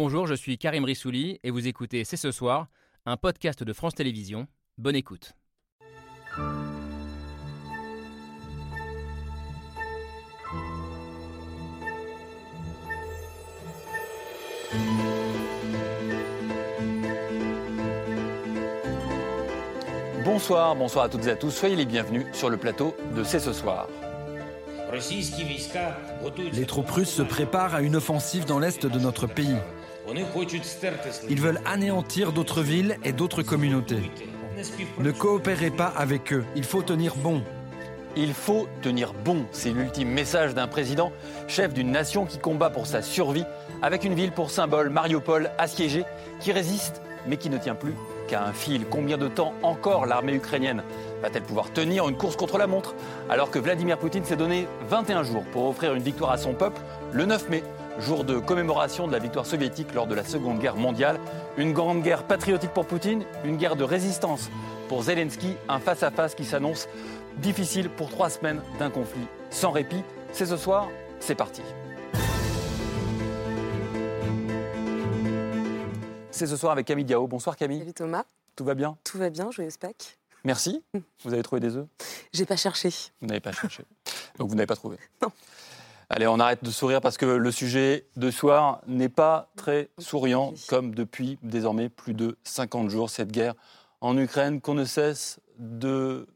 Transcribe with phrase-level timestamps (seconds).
[0.00, 2.68] Bonjour, je suis Karim Rissouli et vous écoutez C'est ce soir,
[3.04, 4.46] un podcast de France Télévisions.
[4.76, 5.32] Bonne écoute.
[20.24, 21.50] Bonsoir, bonsoir à toutes et à tous.
[21.50, 23.88] Soyez les bienvenus sur le plateau de C'est ce soir.
[26.52, 29.56] Les troupes russes se préparent à une offensive dans l'est de notre pays.
[31.28, 34.10] Ils veulent anéantir d'autres villes et d'autres communautés.
[34.98, 37.42] Ne coopérez pas avec eux, il faut tenir bon.
[38.16, 41.12] Il faut tenir bon, c'est l'ultime message d'un président,
[41.46, 43.44] chef d'une nation qui combat pour sa survie,
[43.82, 46.04] avec une ville pour symbole, Mariupol, assiégée,
[46.40, 47.94] qui résiste, mais qui ne tient plus
[48.26, 48.86] qu'à un fil.
[48.86, 50.82] Combien de temps encore l'armée ukrainienne
[51.22, 52.94] va-t-elle pouvoir tenir une course contre la montre
[53.28, 56.80] alors que Vladimir Poutine s'est donné 21 jours pour offrir une victoire à son peuple
[57.12, 57.62] le 9 mai,
[57.98, 61.18] jour de commémoration de la victoire soviétique lors de la Seconde Guerre mondiale.
[61.56, 64.50] Une grande guerre patriotique pour Poutine, une guerre de résistance
[64.88, 66.88] pour Zelensky, un face-à-face qui s'annonce
[67.38, 70.02] difficile pour trois semaines d'un conflit sans répit.
[70.32, 70.88] C'est ce soir,
[71.20, 71.62] c'est parti.
[76.30, 77.26] C'est ce soir avec Camille Diao.
[77.26, 77.80] Bonsoir Camille.
[77.80, 78.24] Salut Thomas.
[78.54, 78.96] Tout va bien?
[79.02, 80.18] Tout va bien, joyeux Pâques.
[80.44, 80.84] Merci.
[81.24, 81.86] Vous avez trouvé des œufs?
[82.32, 82.90] J'ai pas cherché.
[83.20, 83.84] Vous n'avez pas cherché.
[84.38, 84.98] Donc vous n'avez pas trouvé?
[85.20, 85.32] Non.
[86.10, 90.54] Allez, on arrête de sourire parce que le sujet de soir n'est pas très souriant,
[90.66, 93.54] comme depuis désormais plus de 50 jours, cette guerre
[94.00, 96.26] en Ukraine qu'on ne cesse de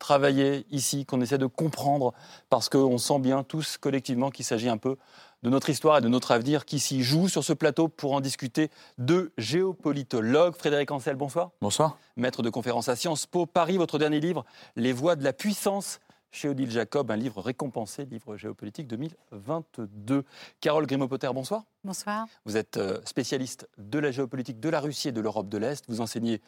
[0.00, 2.12] travailler ici, qu'on essaie de comprendre,
[2.48, 4.96] parce qu'on sent bien tous collectivement qu'il s'agit un peu
[5.44, 8.20] de notre histoire et de notre avenir qui s'y joue sur ce plateau pour en
[8.20, 10.56] discuter deux géopolitologues.
[10.56, 11.50] Frédéric Ancel, bonsoir.
[11.60, 11.98] Bonsoir.
[12.16, 14.44] Maître de conférence à Sciences Po Paris, votre dernier livre,
[14.74, 16.00] Les voies de la puissance
[16.30, 20.24] chez Odile Jacob, un livre récompensé, livre géopolitique 2022.
[20.60, 21.64] Carole Grimaud-Potter, bonsoir.
[21.84, 22.26] Bonsoir.
[22.44, 25.84] Vous êtes euh, spécialiste de la géopolitique de la Russie et de l'Europe de l'Est.
[25.88, 26.40] Vous enseignez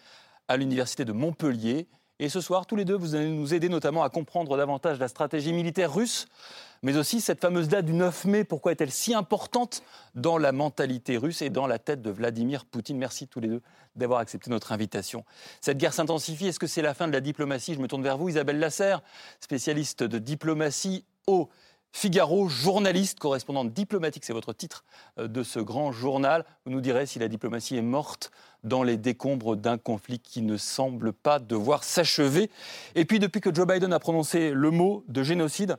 [0.49, 1.89] à l'Université de Montpellier.
[2.23, 5.09] Et ce soir, tous les deux, vous allez nous aider notamment à comprendre davantage la
[5.09, 6.29] stratégie militaire russe,
[6.85, 9.83] mais aussi cette fameuse date du 9 mai, pourquoi est-elle si importante
[10.15, 12.97] dans la mentalité russe et dans la tête de Vladimir Poutine?
[12.97, 13.61] Merci tous les deux
[13.97, 15.25] d'avoir accepté notre invitation.
[15.61, 17.75] Cette guerre s'intensifie, est-ce que c'est la fin de la diplomatie?
[17.75, 19.03] Je me tourne vers vous, Isabelle Lasserre,
[19.41, 21.49] spécialiste de diplomatie au
[21.95, 24.85] Figaro, journaliste, correspondante diplomatique, c'est votre titre
[25.19, 26.45] euh, de ce grand journal.
[26.65, 28.31] Vous nous direz si la diplomatie est morte
[28.63, 32.51] dans les décombres d'un conflit qui ne semble pas devoir s'achever.
[32.95, 35.77] Et puis depuis que Joe Biden a prononcé le mot de génocide,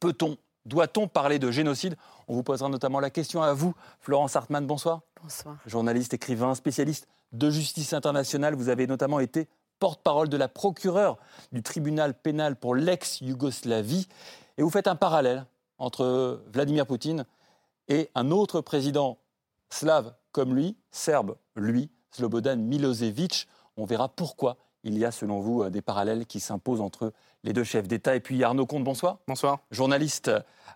[0.00, 0.36] peut-on,
[0.66, 1.96] doit-on parler de génocide?
[2.28, 5.00] On vous posera notamment la question à vous, Florence Hartmann, bonsoir.
[5.22, 5.56] Bonsoir.
[5.66, 9.48] Journaliste, écrivain, spécialiste de justice internationale, vous avez notamment été
[9.78, 11.18] porte-parole de la procureure
[11.52, 14.08] du tribunal pénal pour l'ex-Yougoslavie.
[14.58, 15.46] Et vous faites un parallèle
[15.78, 17.24] entre Vladimir Poutine
[17.88, 19.18] et un autre président
[19.70, 23.46] slave comme lui, serbe, lui, Slobodan Milosevic.
[23.76, 27.12] On verra pourquoi il y a, selon vous, des parallèles qui s'imposent entre
[27.44, 28.16] les deux chefs d'État.
[28.16, 29.18] Et puis Arnaud Comte, bonsoir.
[29.26, 29.58] Bonsoir.
[29.70, 30.30] Journaliste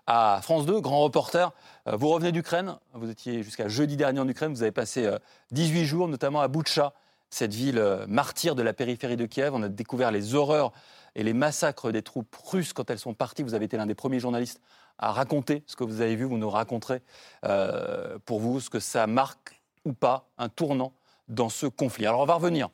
[0.07, 1.51] à France 2, grand reporter.
[1.87, 2.77] Euh, Vous revenez d'Ukraine.
[2.93, 4.53] Vous étiez jusqu'à jeudi dernier en Ukraine.
[4.53, 5.17] Vous avez passé euh,
[5.51, 6.93] 18 jours, notamment à Boutcha,
[7.29, 9.53] cette ville euh, martyre de la périphérie de Kiev.
[9.53, 10.71] On a découvert les horreurs
[11.15, 13.43] et les massacres des troupes russes quand elles sont parties.
[13.43, 14.61] Vous avez été l'un des premiers journalistes
[14.97, 16.25] à raconter ce que vous avez vu.
[16.25, 17.01] Vous nous raconterez
[17.45, 20.93] euh, pour vous ce que ça marque ou pas un tournant
[21.27, 22.05] dans ce conflit.
[22.05, 22.69] Alors on va revenir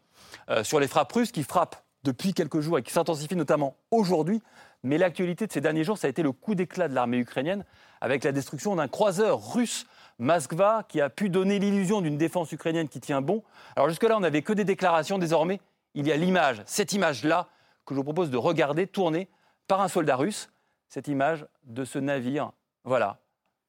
[0.50, 4.42] euh, sur les frappes russes qui frappent depuis quelques jours et qui s'intensifient notamment aujourd'hui.
[4.84, 7.64] Mais l'actualité de ces derniers jours, ça a été le coup d'éclat de l'armée ukrainienne
[8.00, 9.86] avec la destruction d'un croiseur russe,
[10.18, 13.44] Moskva, qui a pu donner l'illusion d'une défense ukrainienne qui tient bon.
[13.76, 15.20] Alors jusque-là, on n'avait que des déclarations.
[15.20, 15.62] Désormais,
[15.94, 17.48] il y a l'image, cette image-là,
[17.86, 19.30] que je vous propose de regarder tournée
[19.68, 20.50] par un soldat russe.
[20.90, 22.52] Cette image de ce navire,
[22.84, 23.20] voilà,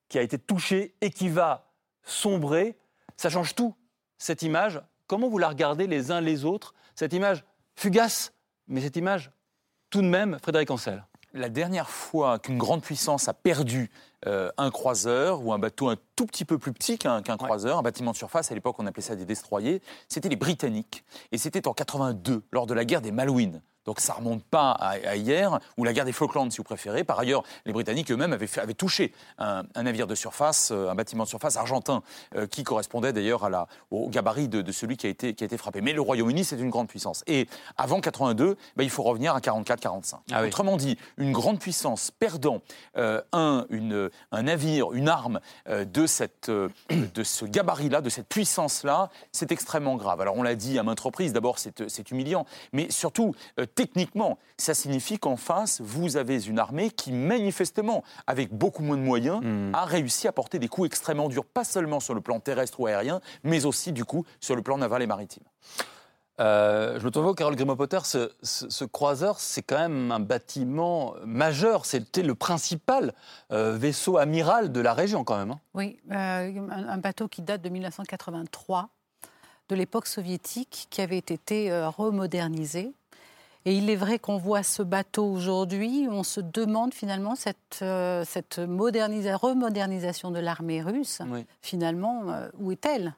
[0.08, 1.70] qui a été touché et qui va
[2.02, 2.76] sombrer.
[3.16, 3.74] Ça change tout,
[4.22, 4.80] cette image.
[5.08, 6.74] Comment vous la regardez les uns les autres?
[6.94, 7.44] Cette image
[7.74, 8.32] fugace,
[8.68, 9.32] mais cette image
[9.90, 11.04] tout de même, Frédéric Ancel.
[11.34, 13.90] La dernière fois qu'une grande puissance a perdu
[14.26, 17.78] euh, un croiseur ou un bateau un tout petit peu plus petit qu'un qu'un croiseur,
[17.78, 21.04] un bâtiment de surface, à l'époque on appelait ça des destroyers, c'était les Britanniques.
[21.32, 23.60] Et c'était en 82, lors de la guerre des Malouines.
[23.84, 27.04] Donc ça remonte pas à, à hier, ou la guerre des Falklands si vous préférez.
[27.04, 31.24] Par ailleurs, les Britanniques eux-mêmes avaient, touché un, un navire de surface, euh, un bâtiment
[31.24, 32.02] de surface argentin,
[32.36, 33.48] euh, qui correspondait d'ailleurs
[33.90, 35.80] au gabarit de, de celui qui a, été, qui a été frappé.
[35.80, 37.24] Mais le Royaume-Uni, c'est une grande puissance.
[37.26, 40.14] Et avant 82, ben, il faut revenir à 44-45.
[40.32, 40.48] Ah oui.
[40.48, 42.60] Autrement dit, une grande puissance perdant
[42.96, 48.28] euh, un, une- un navire, une arme euh, de, cette, de ce gabarit-là, de cette
[48.28, 50.20] puissance-là, c'est extrêmement grave.
[50.20, 53.34] Alors on l'a dit à maintes reprises, d'abord c'est c'est humiliant, mais surtout,
[53.74, 59.02] techniquement, ça signifie qu'en face, vous avez une armée qui, manifestement, avec beaucoup moins de
[59.02, 59.74] moyens, Hmm.
[59.74, 62.86] a réussi à porter des coups extrêmement durs, pas seulement sur le plan terrestre ou
[62.86, 65.42] aérien, mais aussi, du coup, sur le plan naval et maritime.
[66.40, 67.98] Euh, je me tourne vers Carole Grimaud-Potter.
[68.04, 71.84] Ce, ce- ce croiseur, c'est quand même un bâtiment majeur.
[71.84, 73.12] C'était le principal
[73.52, 75.50] euh, vaisseau amiral de la région, quand même.
[75.52, 75.60] hein.
[75.74, 78.88] Oui, euh, un, un bateau qui date de 1983,
[79.68, 82.92] de l'époque soviétique, qui avait été euh, remodernisé.
[83.64, 88.24] Et il est vrai qu'on voit ce bateau aujourd'hui, on se demande finalement cette, euh,
[88.26, 91.46] cette modernisa- remodernisation de l'armée russe, Oui.
[91.60, 93.14] finalement, euh, où est-elle?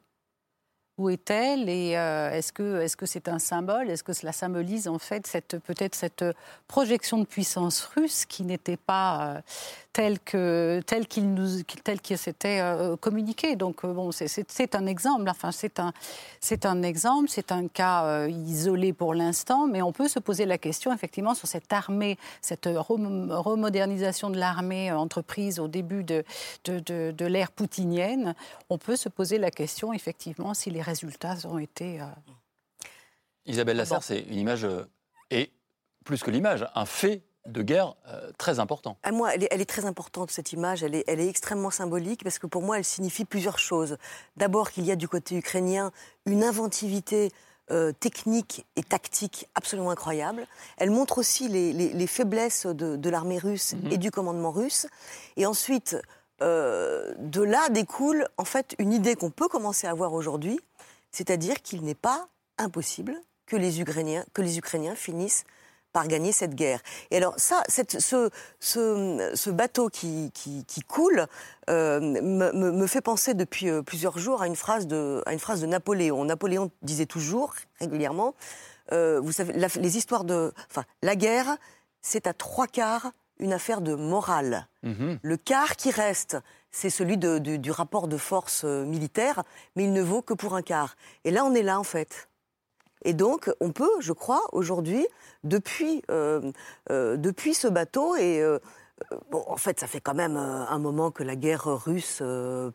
[0.99, 1.69] Où est-elle?
[1.69, 3.91] Et euh, est-ce que est-ce que c'est un symbole?
[3.91, 6.25] Est-ce que cela symbolise en fait cette peut-être cette
[6.69, 9.41] projection de puissance russe qui n'était pas euh,
[9.95, 14.27] telle que telle qu'il nous telle qu'il s'était euh, communiqué Donc euh, bon, c'est-
[14.75, 15.27] un exemple.
[15.31, 15.93] Enfin, c'est un
[16.41, 17.29] c'est un exemple.
[17.31, 21.35] C'est un cas euh, isolé pour l'instant, mais on peut se poser la question effectivement
[21.35, 26.25] sur cette armée, cette rem- remodernisation de l'armée entreprise au début de
[26.65, 28.35] de, de- de l'ère poutinienne.
[28.69, 32.05] On peut se poser la question effectivement si les résultats ont été euh,
[33.47, 34.01] Isabelle Bon.
[34.03, 34.67] c'est une image,
[35.31, 35.53] et
[36.05, 38.97] plus que l'image, un fait de guerre euh, très important.
[39.03, 40.83] À moi, elle est, elle est très importante, cette image.
[40.83, 43.99] Elle est, elle est extrêmement symbolique parce que pour moi, elle signifie plusieurs choses.
[44.37, 45.93] D'abord, qu'il y a du côté ukrainien
[46.27, 47.31] une inventivité
[47.71, 50.47] euh, technique et tactique absolument incroyable.
[50.77, 53.93] Elle montre aussi les, les- les faiblesses de, de l'armée russe Mhm.
[53.93, 54.87] et du commandement russe.
[55.37, 55.97] Et ensuite,
[56.43, 60.61] euh, de là découle en fait une idée qu'on peut commencer à avoir aujourd'hui,
[61.11, 63.15] c'est-à-dire qu'il n'est pas impossible
[63.47, 65.45] que les Ukrainiens, que les Ukrainiens finissent
[65.95, 66.81] par gagner cette guerre.
[67.11, 68.29] Et alors ça, cette- ce,
[68.61, 71.27] ce, ce bateau qui, qui, qui coule
[71.71, 75.63] euh, me, fait penser depuis euh, plusieurs jours à une phrase de, à une phrase
[75.63, 76.25] de Napoléon.
[76.25, 78.35] Napoléon disait toujours, régulièrement,
[78.93, 81.57] euh, vous savez, la- les histoires de, enfin, la guerre,
[82.03, 84.67] c'est à trois quarts une affaire de morale.
[84.83, 85.19] Mhm.
[85.23, 86.37] Le quart qui reste,
[86.73, 89.45] c'est celui de- du, du rapport de force militaire,
[89.77, 90.97] mais il ne vaut que pour un quart.
[91.25, 92.29] Et là, on est là, en fait.
[93.05, 95.07] Et donc, on peut, je crois, aujourd'hui,
[95.45, 96.53] depuis, euh,
[96.91, 98.59] euh, depuis ce bateau, et euh,
[99.31, 102.23] bon, en fait, ça fait quand même un moment que la guerre russe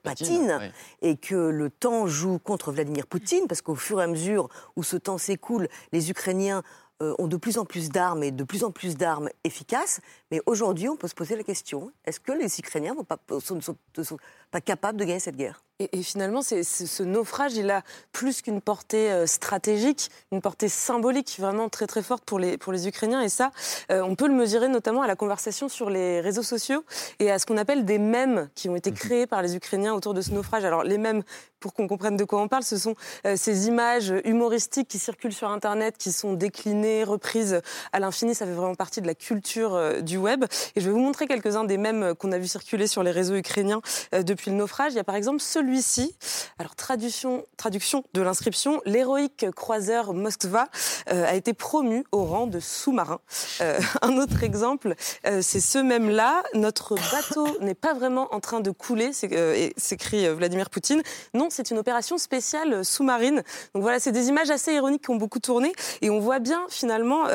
[0.03, 0.59] patine,
[1.01, 4.83] et que le temps joue contre Vladimir Poutine, parce qu'au fur et à mesure où
[4.83, 6.61] ce temps s'écoule, les Ukrainiens
[7.01, 10.01] ont de plus en plus d'armes et de plus en plus d'armes efficaces.
[10.31, 13.61] Mais aujourd'hui, on peut se poser la question est-ce que les Ukrainiens vont pas, sont,
[13.61, 14.17] sont- sont
[14.51, 15.63] pas capables de gagner cette guerre?
[15.81, 20.41] Et, et finalement, c'est- c'est- ce naufrage, il a plus qu'une portée euh, stratégique, une
[20.41, 23.21] portée symbolique vraiment très très forte pour les, pour les Ukrainiens.
[23.21, 23.51] Et ça,
[23.89, 26.83] euh, on peut le mesurer notamment à la conversation sur les réseaux sociaux
[27.19, 30.13] et à ce qu'on appelle des mèmes qui ont été créés par les Ukrainiens autour
[30.13, 30.65] de ce naufrage.
[30.65, 31.23] Alors les mèmes,
[31.61, 35.33] pour qu'on comprenne de quoi on parle, ce sont euh, ces images humoristiques qui circulent
[35.33, 37.61] sur Internet, qui sont déclinées, reprises
[37.93, 38.35] à l'infini.
[38.35, 40.43] Ça fait vraiment partie de la culture euh, du web.
[40.75, 43.35] Et je vais vous montrer quelques-uns des mèmes qu'on a vu circuler sur les réseaux
[43.35, 44.91] ukrainiens depuis le naufrage.
[44.91, 45.39] Il y a par exemple
[45.69, 46.16] celui-ci.
[46.57, 50.68] Alors, traduction, traduction de l'inscription l'héroïque croiseur Moskva
[51.12, 53.19] euh, a été promu au rang de sous-marin.
[53.62, 54.95] Euh, un autre exemple,
[55.27, 56.44] euh, c'est ce même-là.
[56.56, 61.04] Notre bateau n'est pas vraiment en train de couler, s'écrit Vladimir Poutine.
[61.33, 63.44] Non, c'est une opération spéciale sous-marine.
[63.74, 65.71] Donc voilà, c'est des images assez ironiques qui ont beaucoup tourné.
[66.01, 67.25] Et on voit bien, finalement,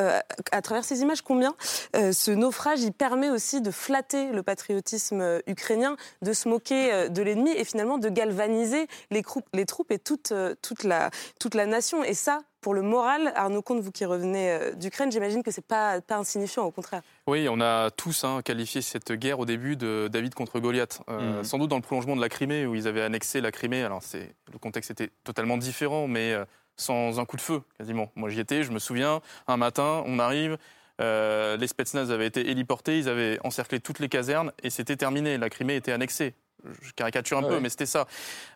[0.52, 1.54] à travers ces images, combien
[1.94, 7.50] ce naufrage, il permet aussi de flatter le patriotisme ukrainien, de se moquer de l'ennemi
[7.50, 12.04] et finalement de galvaniser les, troupes et toute, euh, toute, la, toute la nation.
[12.04, 15.66] Et ça, pour le moral, Arnaud Comte, vous qui revenez euh, d'Ukraine, j'imagine que c'est
[15.66, 17.02] pas, pas insignifiant, au contraire.
[17.26, 21.00] Oui, on a tous hein, qualifié cette guerre au début de David contre Goliath.
[21.08, 21.44] Euh, Mhm.
[21.44, 23.82] Sans doute dans le prolongement de la Crimée, où ils avaient annexé la Crimée.
[23.82, 26.44] Alors, c'est, le contexte était totalement différent, mais euh,
[26.76, 28.10] sans un coup de feu, quasiment.
[28.16, 30.58] Moi, j'y étais, je me souviens, un matin, on arrive,
[31.00, 35.38] euh, les Spetsnaz avaient été héliportés, ils avaient encerclé toutes les casernes, et c'était terminé.
[35.38, 36.34] La Crimée était annexée.
[36.82, 37.60] Je caricature un Ah peu, ouais.
[37.60, 38.06] mais c'était ça.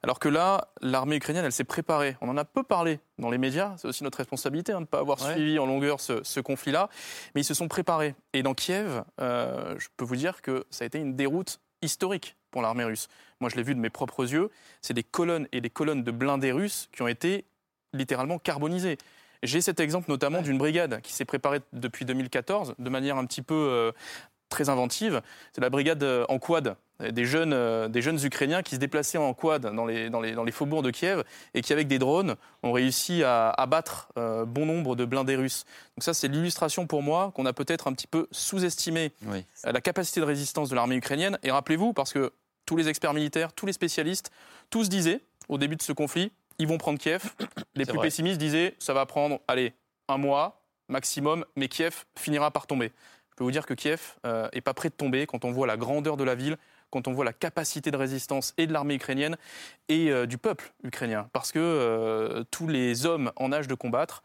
[0.02, 2.16] Alors que là, l'armée ukrainienne, elle s'est préparée.
[2.20, 3.74] On en a peu parlé dans les médias.
[3.76, 5.34] C'est aussi notre responsabilité hein, de ne pas avoir Ouais.
[5.34, 6.88] suivi en longueur ce, ce conflit-là.
[7.34, 8.14] Mais ils se sont préparés.
[8.32, 12.36] Et dans Kiev, euh, je peux vous dire que ça a été une déroute historique
[12.50, 13.08] pour l'armée russe.
[13.40, 14.50] Moi, je l'ai vu de mes propres yeux.
[14.80, 17.44] C'est des colonnes et des colonnes de blindés russes qui ont été
[17.92, 18.96] littéralement carbonisées.
[19.44, 23.42] J'ai cet exemple notamment d'une brigade qui s'est préparée depuis 2014 de manière un petit
[23.42, 23.92] peu euh,
[24.48, 25.22] très inventive.
[25.52, 29.18] C'est la brigade euh, en quad des jeunes, euh, des jeunes Ukrainiens qui se déplaçaient
[29.18, 31.22] en quad dans les, dans les, dans les faubourgs de Kiev
[31.54, 35.64] et qui, avec des drones, ont réussi à abattre euh, bon nombre de blindés russes.
[35.96, 39.44] Donc ça, c'est l'illustration pour moi qu'on a peut-être un petit peu sous-estimé Oui.
[39.66, 41.38] euh, la capacité de résistance de l'armée ukrainienne.
[41.44, 42.32] Et rappelez-vous, parce que
[42.66, 44.32] tous les experts militaires, tous les spécialistes,
[44.70, 47.22] tous disaient, au début de ce conflit, ils vont prendre Kiev.
[47.76, 48.08] Les plus vrai.
[48.08, 49.72] pessimistes disaient, ça va prendre, allez,
[50.08, 52.90] un mois, maximum, mais Kiev finira par tomber.
[53.38, 54.16] Je peux vous dire que Kiev
[54.52, 56.56] n'est pas prêt de tomber quand on voit la grandeur de la ville,
[56.90, 59.36] quand on voit la capacité de résistance et de l'armée ukrainienne
[59.88, 61.30] et du peuple ukrainien.
[61.32, 64.24] Parce que tous les hommes en âge de combattre,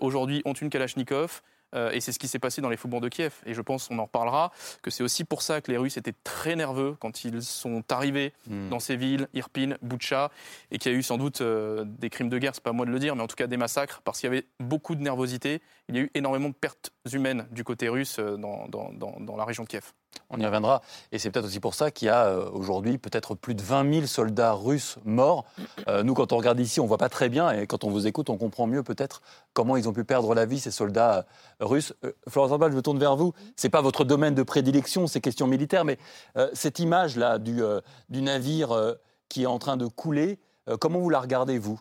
[0.00, 1.42] aujourd'hui, ont une Kalachnikov,
[1.74, 3.34] euh, et c'est ce qui s'est passé dans les faubourgs de Kiev.
[3.44, 6.14] Et je pense, on en reparlera, que c'est aussi pour ça que les Russes étaient
[6.24, 8.68] très nerveux quand ils sont arrivés hmm.
[8.68, 10.30] dans ces villes, Irpin, Butcha,
[10.70, 12.86] et qu'il y a eu sans doute euh, des crimes de guerre, c'est pas moi
[12.86, 15.02] de le dire, mais en tout cas des massacres, parce qu'il y avait beaucoup de
[15.02, 15.60] nervosité.
[15.88, 19.44] Il y a eu énormément de pertes humaines du côté russe euh, dans, dans la
[19.44, 19.92] région de Kiev.
[20.30, 20.82] On y reviendra.
[21.12, 23.92] Et c'est peut-être aussi pour ça qu'il y a euh, aujourd'hui peut-être plus de 20
[23.92, 25.44] 000 soldats russes morts.
[25.88, 27.50] Euh, nous, quand on regarde ici, on voit pas très bien.
[27.50, 30.46] Et quand on vous écoute, on comprend mieux peut-être comment ils ont pu perdre la
[30.46, 31.26] vie, ces soldats
[31.60, 31.94] euh, russes.
[32.28, 33.32] Florence Ambal, je me tourne vers vous.
[33.56, 35.84] Ce n'est pas votre domaine de prédilection, ces questions militaires.
[35.84, 35.98] Mais
[36.52, 37.60] cette image-là du,
[38.08, 38.94] du, navire
[39.28, 40.38] qui est en train de couler,
[40.80, 41.80] comment vous la regardez, vous?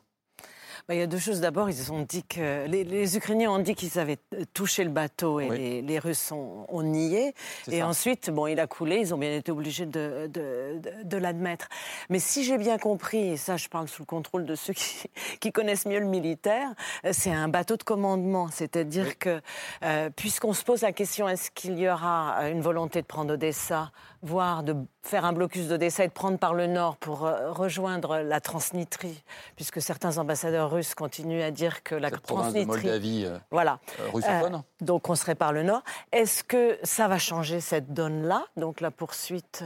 [0.90, 1.42] Il y a deux choses.
[1.42, 4.20] D'abord, ils ont dit que les, Ukrainiens ont dit qu'ils avaient
[4.54, 7.34] touché le bateau et les, Russes ont, nié.
[7.72, 8.98] Et ensuite, bon, il a coulé.
[8.98, 11.70] Ils ont bien été obligés de, de, l'admettre.
[12.10, 15.10] Mais si j'ai bien compris, et ça, je parle sous le contrôle de ceux qui,
[15.40, 16.70] qui connaissent mieux le militaire,
[17.12, 18.50] c'est un bateau de commandement.
[18.52, 19.42] C'est-à-dire que,
[19.84, 23.92] euh, puisqu'on se pose la question, est-ce qu'il y aura une volonté de prendre Odessa
[24.26, 28.18] voire de faire un blocus d'Odessa et de prendre par le nord pour euh, rejoindre
[28.18, 29.24] la Transnistrie,
[29.56, 32.66] puisque certains ambassadeurs russes continuent à dire que la Transnistrie...
[32.66, 33.80] Moldavie euh, voilà.
[34.16, 34.50] Euh,
[34.82, 35.84] donc on serait par le nord.
[36.12, 39.64] Est-ce que ça va changer cette donne-là, donc la poursuite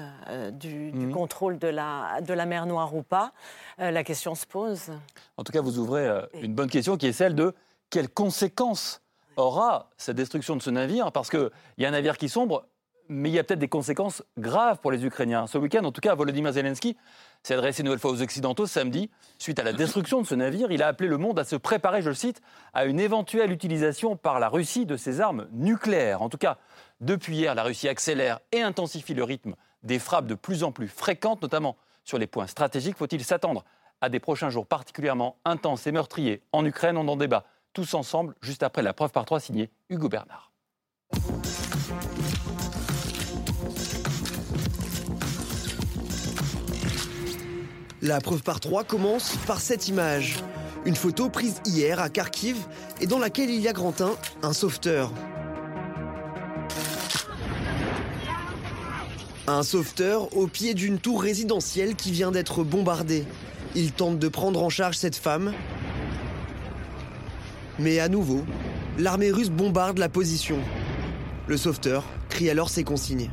[0.52, 1.14] du, mhm.
[1.14, 3.32] contrôle de la, de la mer Noire ou pas
[3.78, 4.92] La question se pose.
[5.38, 6.08] En tout cas, vous ouvrez
[6.42, 7.56] une bonne question qui est celle de
[7.90, 9.02] quelles conséquences
[9.38, 12.66] aura cette destruction de ce navire Parce qu'il y a un navire qui sombre,
[13.10, 15.48] mais il y a peut-être des conséquences graves pour les Ukrainiens.
[15.48, 16.96] Ce week-end, en tout cas, Volodymyr Zelensky
[17.44, 19.10] s'est adressé une nouvelle fois aux Occidentaux samedi.
[19.40, 22.02] Suite à la destruction de ce navire, il a appelé le monde à se préparer,
[22.02, 22.42] je le cite,
[22.74, 26.22] à une éventuelle utilisation par la Russie de ses armes nucléaires.
[26.22, 26.58] En tout cas,
[27.02, 30.88] depuis hier, la Russie accélère et intensifie le rythme des frappes de plus en plus
[30.88, 32.98] fréquentes, notamment sur les points stratégiques.
[32.98, 33.64] Faut-il s'attendre
[34.02, 36.98] à des prochains jours particulièrement intenses et meurtriers en Ukraine?
[36.98, 40.52] On en débat tous ensemble, juste après la preuve par trois signée Hugo Bernard.
[48.02, 50.38] La preuve par trois commence par cette image.
[50.86, 52.56] Une photo prise hier à Kharkiv
[53.02, 55.12] et dans laquelle il y a Grantin, un sauveteur.
[59.48, 63.26] Un sauveteur au pied d'une tour résidentielle qui vient d'être bombardée.
[63.76, 65.54] Il tente de prendre en charge cette femme.
[67.80, 68.46] Mais à nouveau,
[68.98, 70.60] l'armée russe bombarde la position.
[71.48, 73.30] Le sauveteur crie alors ses consignes.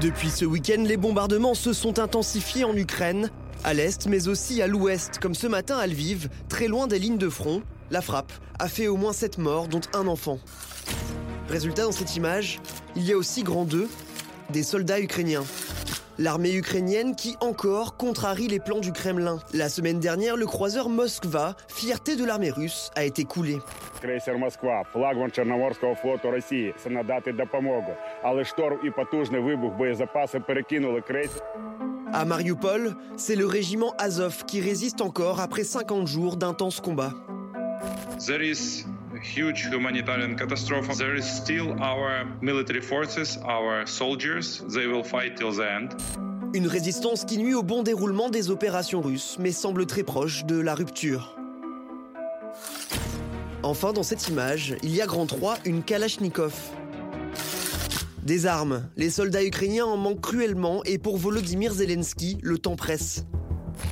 [0.00, 3.30] Depuis ce week-end, les bombardements se sont intensifiés en Ukraine,
[3.64, 7.18] à l'est mais aussi à l'ouest, comme ce matin à Lviv, très loin des lignes
[7.18, 7.62] de front.
[7.90, 10.38] La frappe a fait au moins 7 morts, dont un enfant.
[11.48, 12.60] Résultat, dans cette image,
[12.94, 13.88] il y a aussi grand 2,
[14.50, 15.44] des soldats ukrainiens.
[16.18, 19.38] L'armée ukrainienne qui encore contrarie les plans du Kremlin.
[19.52, 23.58] La semaine dernière, le croiseur Moskva, fierté de l'armée russe, a été coulé.
[32.12, 37.12] À Mariupol, c'est le régiment Azov qui résiste encore après 50 jours d'intenses combats.
[38.26, 38.95] There is a
[39.26, 40.88] huge humanitarian catastrophe.
[40.96, 44.62] There is still our military forces, our soldiers.
[44.68, 45.88] They will fight till the end.
[46.54, 50.58] Une résistance qui nuit au bon déroulement des opérations russes, mais semble très proche de
[50.58, 51.36] la rupture.
[53.62, 56.54] Enfin, dans cette image, il y a grand 3 une Kalachnikov.
[58.22, 63.24] Des armes, les soldats ukrainiens en manquent cruellement et pour Volodymyr Zelensky, le temps presse.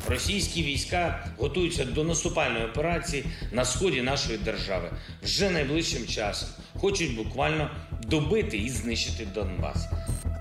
[0.08, 4.90] Російські війська готуються до наступальної операції на сході нашої держави
[5.22, 6.48] вже найближчим часом.
[6.77, 7.69] Хочуть буквально
[8.07, 9.77] добити і знищити Донбас.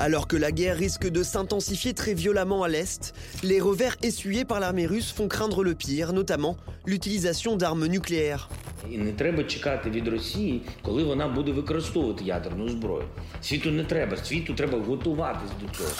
[0.00, 3.02] Alors que la guerre risque de s'intensifier très violemment à l'Est,
[3.42, 6.56] les revers essuyés par l'armée russe font craindre le pire, notamment
[6.86, 8.48] l'utilisation d'armes nucléaires.
[8.90, 13.04] І не треба чекати від Росії, коли вона буде використовувати ядерну зброю.
[13.42, 15.90] Світу не треба, світу треба готуватись до цього.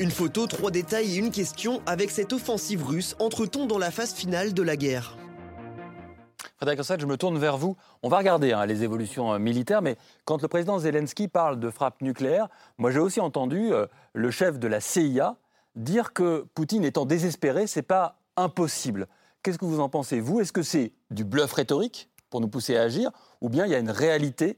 [0.00, 4.14] Une photo, trois détails et une question avec cette offensive russe entre-t-on dans la phase
[4.14, 5.08] finale de la guerre
[6.63, 7.75] Frédéric je me tourne vers vous.
[8.03, 11.69] On va regarder hein, les évolutions euh, militaires, mais quand le président Zelensky parle de
[11.69, 15.35] frappe nucléaire, moi j'ai aussi entendu euh, le chef de la CIA
[15.75, 19.07] dire que Poutine étant désespéré, c'est pas impossible.
[19.41, 20.39] Qu'est-ce que vous en pensez, vous?
[20.39, 23.75] Est-ce que c'est du bluff rhétorique pour nous pousser à agir, ou bien il y
[23.75, 24.57] a une réalité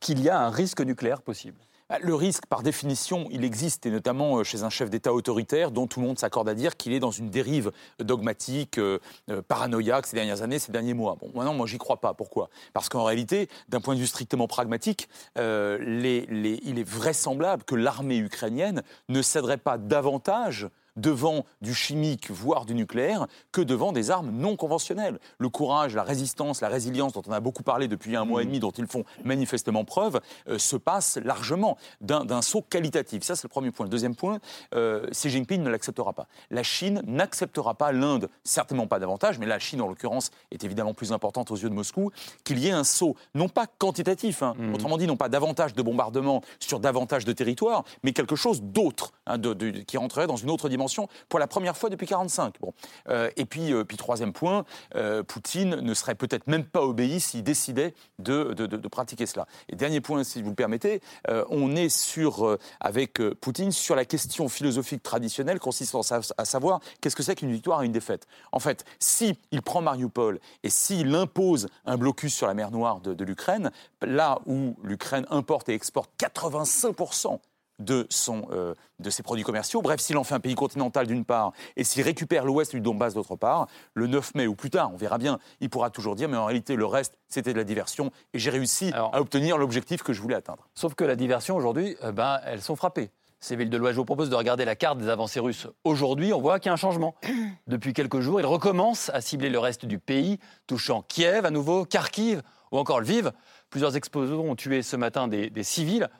[0.00, 1.60] qu'il y a un risque nucléaire possible?
[1.98, 5.86] Le risque, par définition, il existe, et notamment euh, chez un chef d'État autoritaire dont
[5.86, 10.06] tout le monde s'accorde à dire qu'il est dans une dérive dogmatique, euh, euh, paranoïaque
[10.06, 11.16] ces dernières années, ces derniers mois.
[11.20, 12.14] Bon, maintenant, moi, j'y crois pas.
[12.14, 12.48] Pourquoi?
[12.72, 18.82] Parce qu'en réalité, d'un point de vue strictement pragmatique, il est vraisemblable que l'armée ukrainienne
[19.08, 20.68] ne céderait pas davantage
[21.00, 25.18] devant du chimique, voire du nucléaire, que devant des armes non conventionnelles.
[25.38, 28.44] Le courage, la résistance, la résilience dont on a beaucoup parlé depuis un mois et
[28.44, 33.22] demi, dont ils font manifestement preuve, euh, se passent largement d'un saut qualitatif.
[33.22, 33.86] Ça, c'est le premier point.
[33.86, 34.38] Le deuxième point,
[34.74, 36.26] euh, Xi Jinping ne l'acceptera pas.
[36.50, 40.94] La Chine n'acceptera pas l'Inde, certainement pas davantage, mais la Chine, en l'occurrence, est évidemment
[40.94, 42.10] plus importante aux yeux de Moscou,
[42.44, 44.74] qu'il y ait un saut, non pas quantitatif, hein, mmh.
[44.74, 49.12] autrement dit, non pas davantage de bombardements sur davantage de territoires, mais quelque chose d'autre,
[49.26, 49.38] hein,
[49.86, 50.89] qui rentrerait dans une autre dimension
[51.28, 52.54] pour la première fois depuis 1945.
[52.60, 52.72] Bon.
[53.08, 57.20] Euh, et puis, euh, puis, troisième point, euh, Poutine ne serait peut-être même pas obéi
[57.20, 59.46] s'il décidait de, de, pratiquer cela.
[59.68, 61.00] Et dernier point, si vous le permettez,
[61.48, 67.22] on est sur, avec Poutine sur la question philosophique traditionnelle consistant à, savoir qu'est-ce que
[67.22, 68.26] c'est qu'une victoire et une défaite.
[68.52, 73.00] En fait, s'il il prend Mariupol et s'il impose un blocus sur la mer Noire
[73.00, 73.70] de, de l'Ukraine,
[74.02, 77.38] là où l'Ukraine importe et exporte 85%
[77.80, 79.82] de, son, euh, de ses produits commerciaux.
[79.82, 83.14] Bref, s'il en fait un pays continental d'une part et s'il récupère l'ouest du Donbass
[83.14, 86.28] d'autre part, le 9 mai ou plus tard, on verra bien, il pourra toujours dire,
[86.28, 90.02] mais en réalité, le reste, c'était de la diversion et j'ai réussi à obtenir l'objectif
[90.02, 90.68] que je voulais atteindre.
[90.74, 93.10] Sauf que la diversion, aujourd'hui, euh, ben, elles sont frappées.
[93.42, 95.66] Ces villes de l'Ouest, je vous propose de regarder la carte des avancées russes.
[95.84, 97.14] Aujourd'hui, on voit qu'il y a un changement.
[97.66, 101.86] Depuis quelques jours, ils recommencent à cibler le reste du pays, touchant Kiev à nouveau,
[101.86, 103.32] Kharkiv ou encore Lviv.
[103.70, 106.10] Plusieurs explosants ont tué ce matin des, des civils.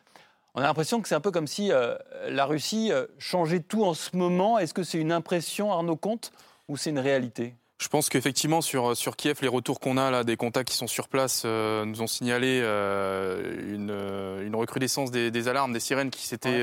[0.54, 1.95] On a l'impression que c'est un peu comme si euh,
[2.28, 4.59] la Russie euh, changeait tout en ce moment.
[4.59, 6.33] Est-ce que c'est une impression, Arnaud Comte,
[6.69, 7.54] ou c'est une réalité?
[7.78, 10.88] Je pense qu'effectivement sur, sur Kiev, les retours qu'on a là, des contacts qui sont
[10.88, 16.61] sur place, euh, nous ont signalé une, recrudescence des, alarmes, des sirènes qui s'étaient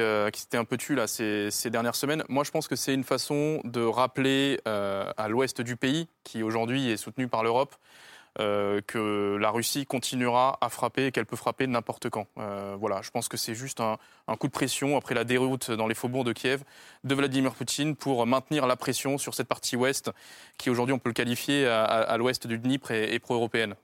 [0.54, 2.24] un peu tues là ces, ces, dernières semaines.
[2.30, 6.92] Moi, je pense que c'est une façon de rappeler à l'ouest du pays, qui aujourd'hui
[6.92, 7.74] est soutenu par l'Europe,
[8.40, 12.28] euh, que la Russie continuera à frapper et qu'elle peut frapper n'importe quand.
[12.38, 13.98] Euh, voilà, je pense que c'est juste un,
[14.38, 16.64] coup de pression après la déroute dans les faubourgs de Kiev
[17.04, 20.12] de Vladimir Poutine pour maintenir la pression sur cette partie ouest
[20.58, 23.76] qui aujourd'hui on peut le qualifier à, l'ouest du Dniepr et pro-européenne.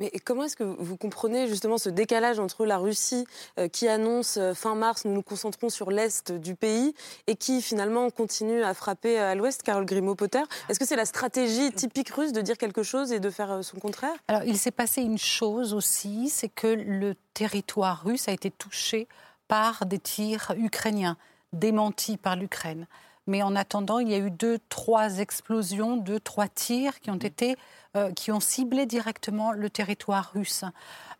[0.00, 3.24] Mais comment est-ce que vous comprenez justement ce décalage entre la Russie
[3.58, 6.94] euh, qui annonce euh, fin mars nous nous concentrons sur l'est du pays
[7.26, 11.72] et qui finalement continue à frapper à l'ouest, Carole Grimaud-Potter Est-ce que c'est la stratégie
[11.72, 14.14] typique russe de dire quelque chose et de faire euh, son contraire?
[14.28, 19.08] Alors il s'est passé une chose aussi, c'est que le territoire russe a été touché
[19.48, 21.16] par des tirs ukrainiens
[21.52, 22.86] démentis par l'Ukraine.
[23.26, 27.16] Mais en attendant, il y a eu deux, trois explosions, deux, trois tirs qui ont
[27.16, 27.26] mmh.
[27.26, 27.56] été
[27.94, 30.64] euh, qui ont ciblé directement le territoire russe.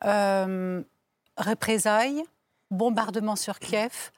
[0.06, 0.82] Euh,
[1.36, 2.22] représailles,
[2.70, 4.10] bombardement sur Kiev.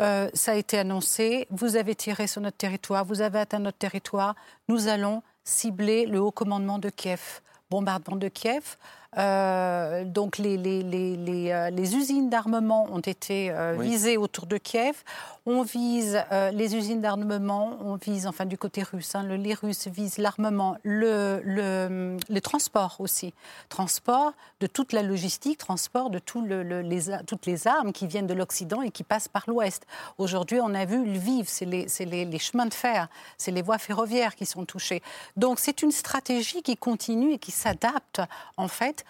[0.00, 3.78] Euh, ça a été annoncé, vous avez tiré sur notre territoire, vous avez atteint notre
[3.78, 4.34] territoire,
[4.66, 7.40] nous allons cibler le haut commandement de Kiev.
[7.70, 8.76] Bombardement de Kiev,
[9.16, 14.56] euh, donc les, les, les, euh, les usines d'armement ont été euh, visées autour de
[14.56, 15.02] Kiev.
[15.46, 16.24] On vise
[16.54, 20.78] les usines d'armement, on vise, enfin du côté russe, hein, le, les Russes visent l'armement,
[20.84, 23.34] le, le, le, transport aussi.
[23.68, 28.32] Transport de toute la logistique, transport de tout les, toutes les armes qui viennent de
[28.32, 29.84] l'Occident et qui passent par l'Ouest.
[30.16, 31.86] Aujourd'hui, on a vu Lviv, c'est les,
[32.24, 35.02] les, chemins de fer, c'est les voies ferroviaires qui sont touchées.
[35.36, 38.22] Donc c'est une stratégie qui continue et qui s'adapte
[38.56, 39.03] en fait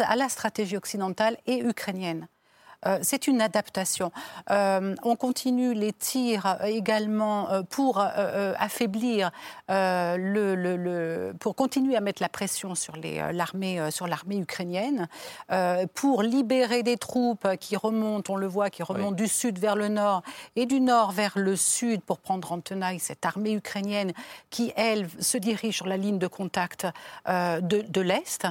[0.00, 2.28] à la stratégie occidentale et ukrainienne.
[2.86, 4.10] Euh, c'est une adaptation.
[4.50, 9.30] Euh, on continue les tirs également euh, pour affaiblir
[9.68, 15.08] le, pour continuer à mettre la pression sur l'armée sur l'armée ukrainienne,
[15.94, 19.88] pour libérer des troupes qui remontent, on le voit, qui remontent du sud vers le
[19.88, 20.22] nord
[20.56, 24.12] et du nord vers le sud pour prendre en tenaille cette armée ukrainienne
[24.50, 26.86] qui elle se dirige sur la ligne de contact
[27.26, 28.46] de, de l'est.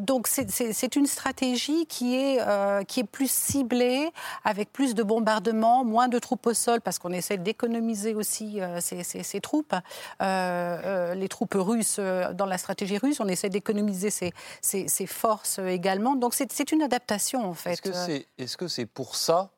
[0.00, 2.38] Donc c'est une stratégie qui est
[2.86, 4.10] qui est plus ciblé,
[4.44, 8.80] avec plus de bombardements, moins de troupes au sol, parce qu'on essaie d'économiser aussi euh,
[8.80, 9.74] ces, troupes.
[9.74, 9.78] Euh,
[10.22, 16.16] euh, les troupes russes, dans la stratégie russe, on essaie d'économiser ces, forces également.
[16.16, 17.80] Donc c'est une adaptation, en fait.
[18.38, 19.50] Est-ce que c'est pour ça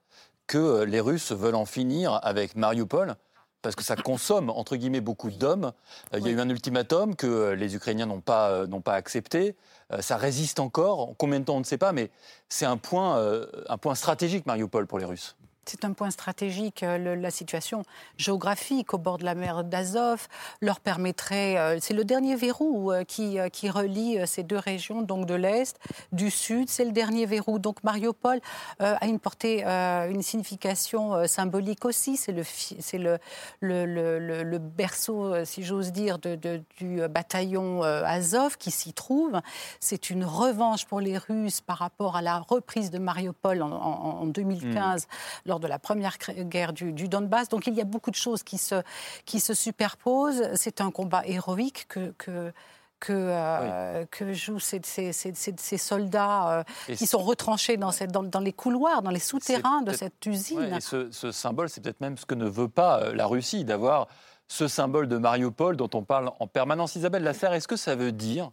[0.47, 3.15] que les Russes veulent en finir avec Mariupol?
[3.63, 5.73] Parce que ça consomme, entre guillemets, beaucoup d'hommes.
[6.17, 9.57] Il y a eu un ultimatum que les Ukrainiens n'ont pas, n'ont pas accepté.
[9.93, 11.15] Euh, ça résiste encore.
[11.19, 12.11] Combien de temps, on ne sait pas, mais
[12.49, 15.37] c'est un point, euh, un point stratégique, Mariupol, pour les Russes.
[15.71, 16.83] C'est un point stratégique.
[16.83, 17.85] Euh, la situation
[18.17, 20.27] géographique au bord de la mer d'Azov
[20.61, 21.57] leur permettrait.
[21.59, 25.79] Euh, c'est le dernier verrou euh, qui, qui relie ces deux régions, donc de l'Est,
[26.11, 26.69] du Sud.
[26.69, 27.61] C'est le dernier verrou.
[27.61, 28.41] Donc Mariupol
[28.79, 32.17] a une portée, une signification symbolique aussi.
[32.17, 33.19] C'est le, c'est le,
[33.61, 39.41] le, le, le, berceau, si j'ose dire, de, du bataillon Azov qui s'y trouve.
[39.79, 44.27] C'est une revanche pour les Russes par rapport à la reprise de Mariupol en, en,
[44.27, 45.07] 2015
[45.47, 47.49] lors de la première guerre du, Donbass.
[47.49, 48.83] Donc il y a beaucoup de choses qui se,
[49.25, 50.55] qui se superposent.
[50.55, 52.53] C'est un combat héroïque que, que
[53.01, 58.23] que, euh, que jouent ces, ces, ces, soldats euh, qui sont retranchés dans, cette, dans,
[58.23, 60.75] dans, les couloirs, dans les souterrains de cette usine.
[60.75, 63.65] et ce, ce, symbole, c'est peut-être même ce que ne veut pas euh, la Russie,
[63.65, 64.07] d'avoir
[64.49, 66.95] ce symbole de Mariupol dont on parle en permanence.
[66.95, 68.51] Isabelle Lasserre, est-ce que ça veut dire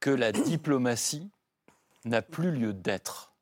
[0.00, 1.30] que la diplomatie
[2.04, 3.33] n'a plus lieu d'être?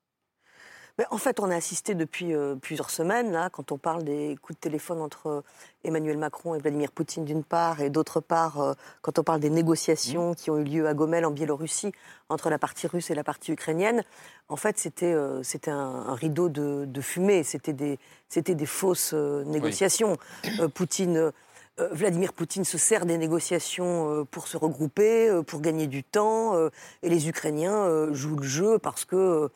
[1.10, 4.58] En fait, on a assisté depuis euh, plusieurs semaines, là, quand on parle des coups
[4.58, 5.40] de téléphone entre euh,
[5.84, 9.50] Emmanuel Macron et Vladimir Poutine d'une part, et d'autre part, euh, quand on parle des
[9.50, 10.34] négociations mmh.
[10.36, 11.92] qui ont eu lieu à Gomel, en Biélorussie,
[12.28, 14.02] entre la partie russe et la partie ukrainienne.
[14.48, 17.98] En fait, c'était c'était un, rideau de, fumée, c'était des,
[18.34, 20.18] des fausses négociations.
[20.74, 21.32] Poutine.
[21.78, 26.54] Vladimir Poutine se sert des négociations pour se regrouper, pour gagner du temps,
[27.02, 29.50] et les Ukrainiens jouent le jeu parce que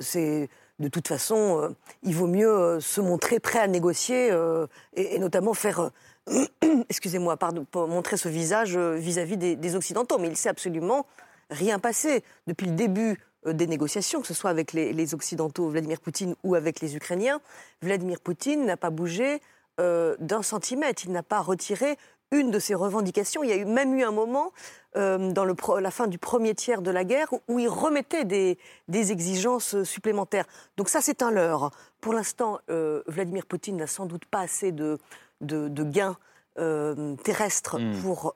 [0.00, 0.48] c'est
[0.80, 1.68] de toute façon, euh,
[2.02, 5.90] il vaut mieux euh, se montrer prêt à négocier euh, et, notamment faire,
[6.88, 7.38] excusez-moi,
[7.74, 10.18] montrer ce visage vis-à-vis des, Occidentaux.
[10.18, 11.06] Mais il s'est absolument
[11.50, 16.34] rien passé depuis le début des négociations, que ce soit avec les, Occidentaux, Vladimir Poutine,
[16.42, 17.40] ou avec les Ukrainiens.
[17.82, 19.40] Vladimir Poutine n'a pas bougé
[19.78, 21.02] d'un centimètre.
[21.04, 21.98] Il n'a pas retiré
[22.34, 23.42] une de ses revendications.
[23.42, 24.52] Il y a eu, même eu un moment,
[24.96, 28.58] euh, dans le la fin du premier tiers de la guerre, où il remettait des,
[28.92, 30.46] exigences supplémentaires.
[30.76, 31.70] Donc ça, c'est un leurre.
[32.00, 34.98] Pour l'instant, euh, Vladimir Poutine n'a sans doute pas assez de,
[35.40, 36.16] de, gains
[36.58, 38.02] euh, terrestres hmm.
[38.02, 38.34] pour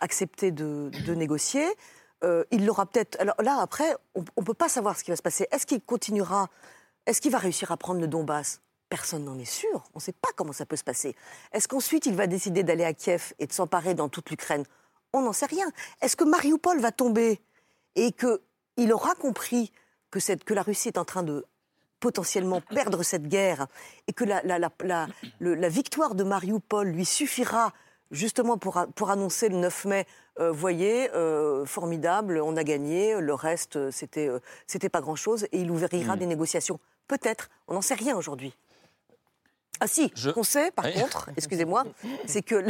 [0.00, 1.66] accepter de, négocier.
[2.50, 3.18] il l'aura peut-être.
[3.20, 5.46] Alors là, après, on ne peut pas savoir ce qui va se passer.
[5.50, 6.48] Est-ce qu'il continuera
[7.06, 8.60] Est-ce qu'il va réussir à prendre le Donbass?
[8.90, 9.84] Personne n'en est sûr.
[9.94, 11.16] On ne sait pas comment ça peut se passer.
[11.52, 14.64] Est-ce qu'ensuite il va décider d'aller à Kiev et de s'emparer dans toute l'Ukraine?
[15.12, 15.70] On n'en sait rien.
[16.02, 17.40] Est-ce que Mariupol va tomber
[17.94, 19.72] et qu'il aura compris
[20.10, 21.46] que, cette, que la Russie est en train de
[22.00, 23.68] potentiellement perdre cette guerre
[24.08, 27.72] et que la, la, victoire de Mariupol lui suffira
[28.10, 30.06] justement pour, pour annoncer le 9 mai,
[30.40, 35.60] euh, voyez, euh, formidable, on a gagné, le reste, c'était euh, c'était pas grand-chose, et
[35.60, 36.18] il ouvrira hmm.
[36.18, 36.80] des négociations.
[37.06, 38.56] Peut-être, on n'en sait rien aujourd'hui.
[39.80, 41.84] Ah si, ce qu'on sait par contre, excusez-moi,
[42.26, 42.62] c'est que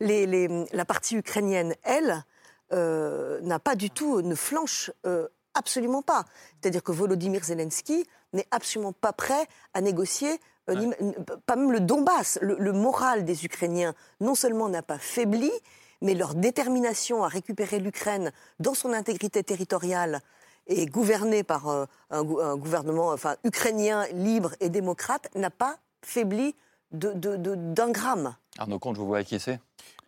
[0.00, 2.24] la partie ukrainienne, elle,
[2.72, 6.24] euh, n'a pas du tout, ne flanche euh, absolument pas.
[6.60, 10.40] C'est-à-dire que Volodymyr Zelensky n'est absolument pas prêt à négocier,
[10.70, 10.90] euh,
[11.46, 12.38] pas même le Donbass.
[12.40, 15.52] Le, moral des Ukrainiens, non seulement n'a pas faibli,
[16.00, 20.20] mais leur détermination à récupérer l'Ukraine dans son intégrité territoriale
[20.66, 22.24] et gouvernée par un, un,
[22.56, 26.54] gouvernement enfin, ukrainien libre et démocrate n'a pas faibli
[26.92, 28.36] d'un de, gramme.
[28.58, 29.58] Arnaud Comte, je vous vois acquiescer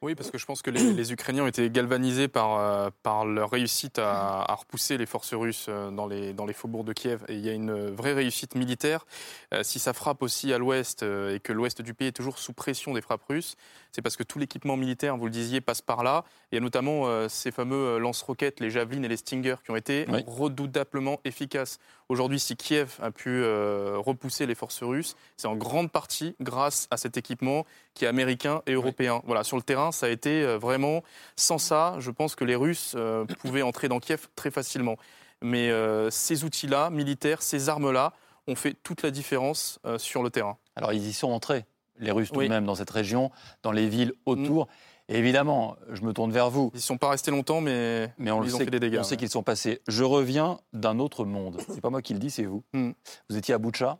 [0.03, 3.51] oui, parce que je pense que les, Ukrainiens ont été galvanisés par, euh, par leur
[3.51, 7.25] réussite à, repousser les forces russes euh, dans les, dans les faubourgs de Kiev.
[7.29, 9.07] Et il y a une vraie réussite militaire.
[9.55, 12.53] Euh, si ça frappe aussi à l'ouest et que l'ouest du pays est toujours sous
[12.53, 13.57] pression des frappes russes,
[13.93, 16.25] c'est parce que tout l'équipement militaire, vous le disiez, passe par là.
[16.53, 20.07] Il y a notamment ces fameux lance-roquettes, les javelines et les stingers, qui ont été
[20.27, 21.79] redoutablement efficaces.
[22.11, 26.99] Aujourd'hui, si Kiev a pu repousser les forces russes, c'est en grande partie grâce à
[26.99, 29.23] cet équipement qui est américain et européen.
[29.25, 31.03] Voilà, sur le terrain, ça a été euh, vraiment
[31.37, 34.97] sans ça, je pense que les Russes euh, pouvaient entrer dans Kiev très facilement.
[35.43, 38.13] Mais euh, ces outils-là, militaires, ces armes-là,
[38.47, 40.57] ont fait toute la différence sur le terrain.
[40.77, 41.65] Alors ils y sont entrés,
[41.99, 43.33] les Russes tout de même, dans cette région,
[43.65, 44.67] dans les villes autour.
[44.67, 44.69] Mm.
[45.09, 46.71] Et évidemment, je me tourne vers vous.
[46.75, 48.99] Ils ne sont pas restés longtemps, mais, mais on ils ont fait des dégâts.
[49.01, 49.81] On sait qu'ils sont passés.
[49.89, 51.61] Je reviens d'un autre monde.
[51.69, 52.63] C'est pas moi qui le dis, c'est vous.
[52.73, 52.91] Mm.
[53.29, 53.99] Vous étiez à Boucha,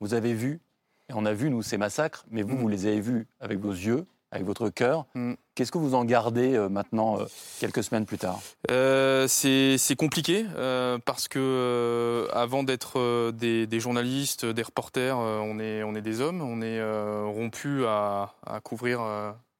[0.00, 0.60] vous avez vu,
[1.08, 2.60] et on a vu, nous, ces massacres, mais vous, mm.
[2.60, 5.06] vous les avez vus avec vos yeux, avec votre cœur.
[5.14, 5.34] Mm.
[5.54, 7.24] Qu'est-ce que vous en gardez euh, maintenant, euh,
[7.60, 8.40] quelques semaines plus tard?
[8.70, 10.44] Euh, C'est compliqué
[11.04, 16.60] parce que avant d'être des, journalistes, des reporters, on, est, on est des hommes, on
[16.60, 16.82] est
[17.24, 19.00] rompus à, couvrir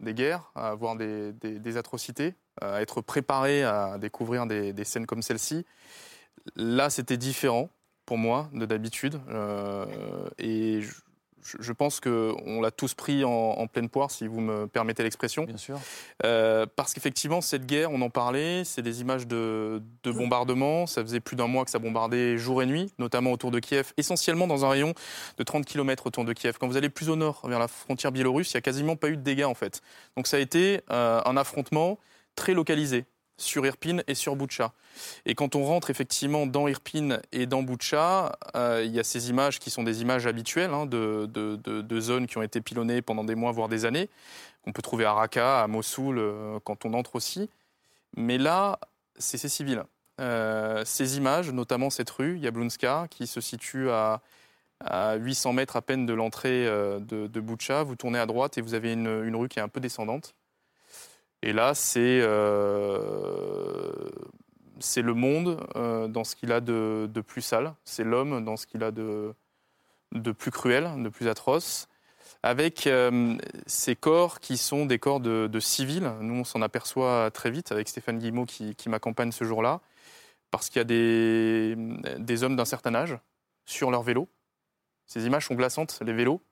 [0.00, 5.22] des guerres, à voir des, des, atrocités, à être préparé à découvrir des, scènes comme
[5.22, 5.64] celle-ci.
[6.57, 7.70] Là, c'était différent
[8.05, 9.20] pour moi de d'habitude
[10.38, 10.92] et je,
[11.72, 15.44] pense qu'on l'a tous pris en, pleine poire, si vous me permettez l'expression.
[15.44, 15.78] Bien sûr.
[16.24, 20.87] Euh, parce qu'effectivement, cette guerre, on en parlait, c'est des images de, de bombardements.
[20.87, 23.92] Ça faisait plus d'un mois que ça bombardait jour et nuit, notamment autour de Kiev,
[23.96, 24.94] essentiellement dans un rayon
[25.38, 26.56] de 30 km autour de Kiev.
[26.59, 29.09] Quand vous allez plus au nord, vers la frontière biélorusse, il n'y a quasiment pas
[29.09, 29.82] eu de dégâts en fait.
[30.16, 31.98] Donc ça a été euh, un affrontement
[32.35, 33.04] très localisé
[33.38, 34.72] sur Irpin et sur Boucha.
[35.27, 39.31] Et quand on rentre effectivement dans Irpin et dans Boucha, euh, il y a ces
[39.31, 43.35] images qui sont des images habituelles hein, de, zones qui ont été pilonnées pendant des
[43.35, 44.09] mois, voire des années,
[44.62, 47.51] qu'on peut trouver à Raqqa, à Mossoul, euh, quand on entre aussi.
[48.16, 48.79] Mais là,
[49.18, 49.85] c'est ces civils.
[50.18, 54.22] Euh, ces images, notamment cette rue, Yablunska, qui se situe à,
[54.81, 58.72] à 800 mètres à peine de l'entrée de, Boucha, vous tournez à droite et vous
[58.72, 60.35] avez une rue qui est un peu descendante.
[61.46, 63.09] Et là, c'est euh,
[64.96, 68.82] le monde euh, dans ce qu'il a de, plus sale, c'est l'homme dans ce qu'il
[68.82, 69.32] a de,
[70.11, 71.87] de plus cruel, de plus atroce,
[72.42, 76.11] avec euh, ces corps qui sont des corps de, civils.
[76.20, 79.80] Nous, on s'en aperçoit très vite avec Stéphane Guillemot qui, qui m'accompagne ce jour-là,
[80.50, 81.76] parce qu'il y a des,
[82.18, 83.16] des hommes d'un certain âge
[83.66, 84.28] sur leur vélo.
[85.06, 86.42] Ces images sont glaçantes, les vélos.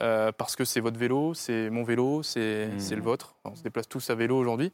[0.00, 2.94] Euh, parce que c'est votre vélo, c'est mon vélo, c'est mmh.
[2.94, 3.34] le vôtre.
[3.44, 4.72] On se déplace tous à vélo aujourd'hui.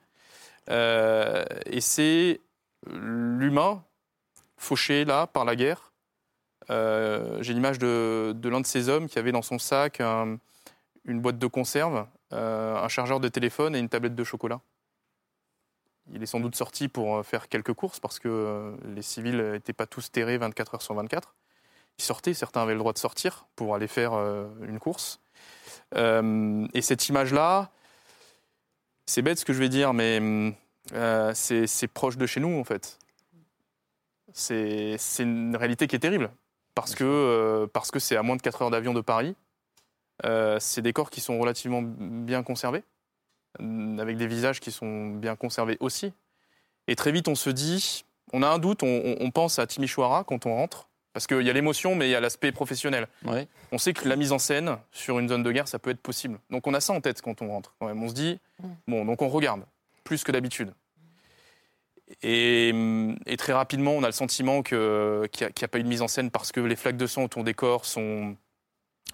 [0.70, 2.40] Euh, et c'est
[2.86, 3.82] l'humain
[4.56, 5.92] fauché là par la guerre.
[6.70, 11.38] Euh, j'ai l'image de, l'un de ces hommes qui avait dans son sac une boîte
[11.38, 14.60] de conserve, un chargeur de téléphone et une tablette de chocolat.
[16.12, 19.86] Il est sans doute sorti pour faire quelques courses parce que les civils n'étaient pas
[19.86, 21.34] tous terrés 24 heures sur 24.
[21.98, 25.20] Ils sortaient, certains avaient le droit de sortir pour aller faire euh, une course.
[25.94, 27.70] Euh, et cette image-là,
[29.06, 30.20] c'est bête ce que je vais dire, mais
[30.92, 32.98] euh, c'est proche de chez nous en fait.
[34.32, 36.30] C'est une réalité qui est terrible
[36.74, 39.36] parce que c'est à moins de 4 heures d'avion de Paris.
[40.24, 42.82] c'est des corps qui sont relativement bien conservés,
[43.60, 46.12] avec des visages qui sont bien conservés aussi.
[46.88, 50.24] Et très vite, on se dit, on a un doute, on, on pense à Timișoara
[50.24, 50.88] quand on rentre.
[51.14, 53.06] Parce qu'il y a l'émotion, mais il y a l'aspect professionnel.
[53.72, 56.02] On sait que la mise en scène sur une zone de guerre, ça peut être
[56.02, 56.40] possible.
[56.50, 57.74] Donc on a ça en tête quand on rentre.
[57.80, 58.68] On se dit, mm.
[58.88, 59.62] bon, donc on regarde,
[60.02, 60.74] plus que d'habitude.
[62.22, 62.72] Et,
[63.38, 66.30] très rapidement, on a le sentiment qu'il n'y a, pas eu de mise en scène
[66.30, 68.36] parce que les flaques de sang autour des corps sont,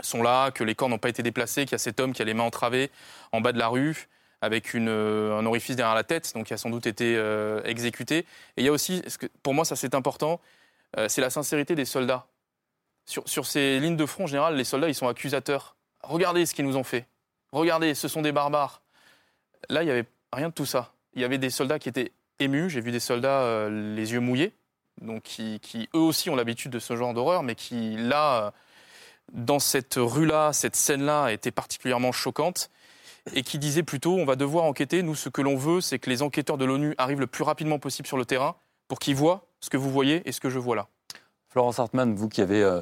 [0.00, 2.22] sont là, que les corps n'ont pas été déplacés, qu'il y a cet homme qui
[2.22, 2.90] a les mains entravées
[3.32, 4.08] en bas de la rue
[4.40, 8.18] avec une, un orifice derrière la tête, donc qui a sans doute été euh, exécuté.
[8.56, 9.02] Et il y a aussi,
[9.42, 10.40] pour moi ça c'est important,
[10.96, 12.26] euh, c'est la sincérité des soldats.
[13.07, 15.74] Sur, ces lignes de front, en général, les soldats, ils sont accusateurs.
[16.03, 17.09] Regardez ce qu'ils nous ont fait.
[17.50, 18.83] Regardez, ce sont des barbares.
[19.68, 20.92] Là, il n'y avait rien de tout ça.
[21.14, 22.70] Il y avait des soldats qui étaient émus.
[22.70, 24.55] J'ai vu des soldats euh, les yeux mouillés,
[25.00, 28.53] donc qui, eux aussi ont l'habitude de ce genre d'horreur, mais qui, là,
[29.33, 32.70] dans cette rue-là, cette scène-là, était particulièrement choquante
[33.35, 35.03] et qui disaient plutôt on va devoir enquêter.
[35.03, 37.79] Nous, ce que l'on veut, c'est que les enquêteurs de l'ONU arrivent le plus rapidement
[37.79, 38.57] possible sur le terrain
[38.88, 40.88] pour qu'ils voient ce que vous voyez et ce que je vois là.
[41.48, 42.80] Florence Hartmann, vous qui avez euh,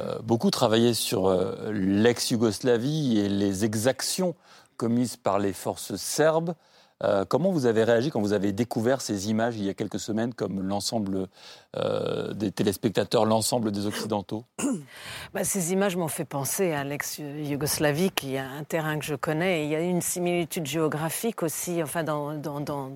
[0.00, 4.34] euh, beaucoup travaillé sur euh, l'ex-Yougoslavie et les exactions
[4.76, 6.54] commises par les forces serbes,
[7.02, 9.98] euh, comment vous avez réagi quand vous avez découvert ces images il y a quelques
[9.98, 11.28] semaines, comme l'ensemble
[11.76, 14.44] euh, des téléspectateurs, l'ensemble des Occidentaux
[15.34, 19.64] bah, Ces images m'ont fait penser à l'ex-Yougoslavie, qui est un terrain que je connais.
[19.64, 22.90] il y a une similitude géographique aussi, enfin, dans, dans, dans,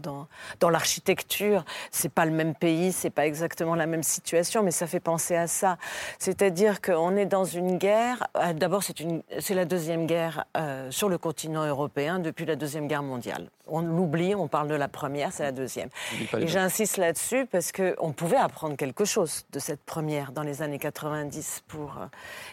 [0.60, 1.64] dans, l'architecture.
[1.90, 5.36] C'est pas le même pays, c'est pas exactement la même situation, mais ça fait penser
[5.36, 5.78] à ça.
[6.18, 8.26] C'est-à-dire qu'on est dans une guerre.
[8.36, 10.44] Euh, d'abord, c'est la deuxième guerre
[10.90, 13.50] sur le continent européen depuis la Deuxième Guerre mondiale.
[13.66, 15.88] On l'oublie, on parle de la première, c'est la deuxième.
[16.38, 20.78] Et j'insiste là-dessus parce qu'on pouvait apprendre quelque chose de cette première dans les années
[20.78, 22.06] 90 pour euh,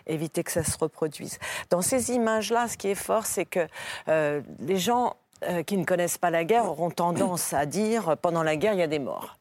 [0.08, 1.39] éviter que ça se reproduise.
[1.69, 3.67] Dans ces images-là, ce qui est fort, c'est que
[4.08, 8.43] euh, les gens euh, qui ne connaissent pas la guerre auront tendance à dire pendant
[8.43, 9.38] la guerre, il y a des morts.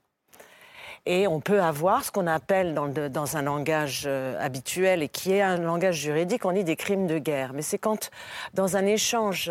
[1.06, 4.06] Et on peut avoir ce qu'on appelle dans, dans, un langage
[4.38, 7.54] habituel et qui est un langage juridique, on dit des crimes de guerre.
[7.54, 8.10] Mais c'est quand,
[8.52, 9.50] dans un échange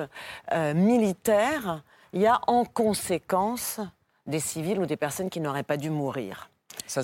[0.76, 1.82] militaire,
[2.14, 3.80] il y a en conséquence
[4.26, 6.50] des civils ou des personnes qui n'auraient pas dû mourir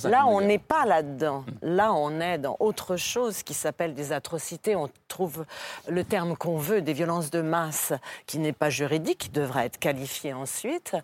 [0.03, 1.43] là, on n'est pas là-dedans.
[1.61, 4.75] Là, on est dans autre chose qui s'appelle des atrocités.
[4.75, 5.45] On trouve
[5.87, 7.93] le terme qu'on veut, des violences de masse,
[8.25, 10.95] qui n'est pas juridique, qui devrait être qualifié ensuite.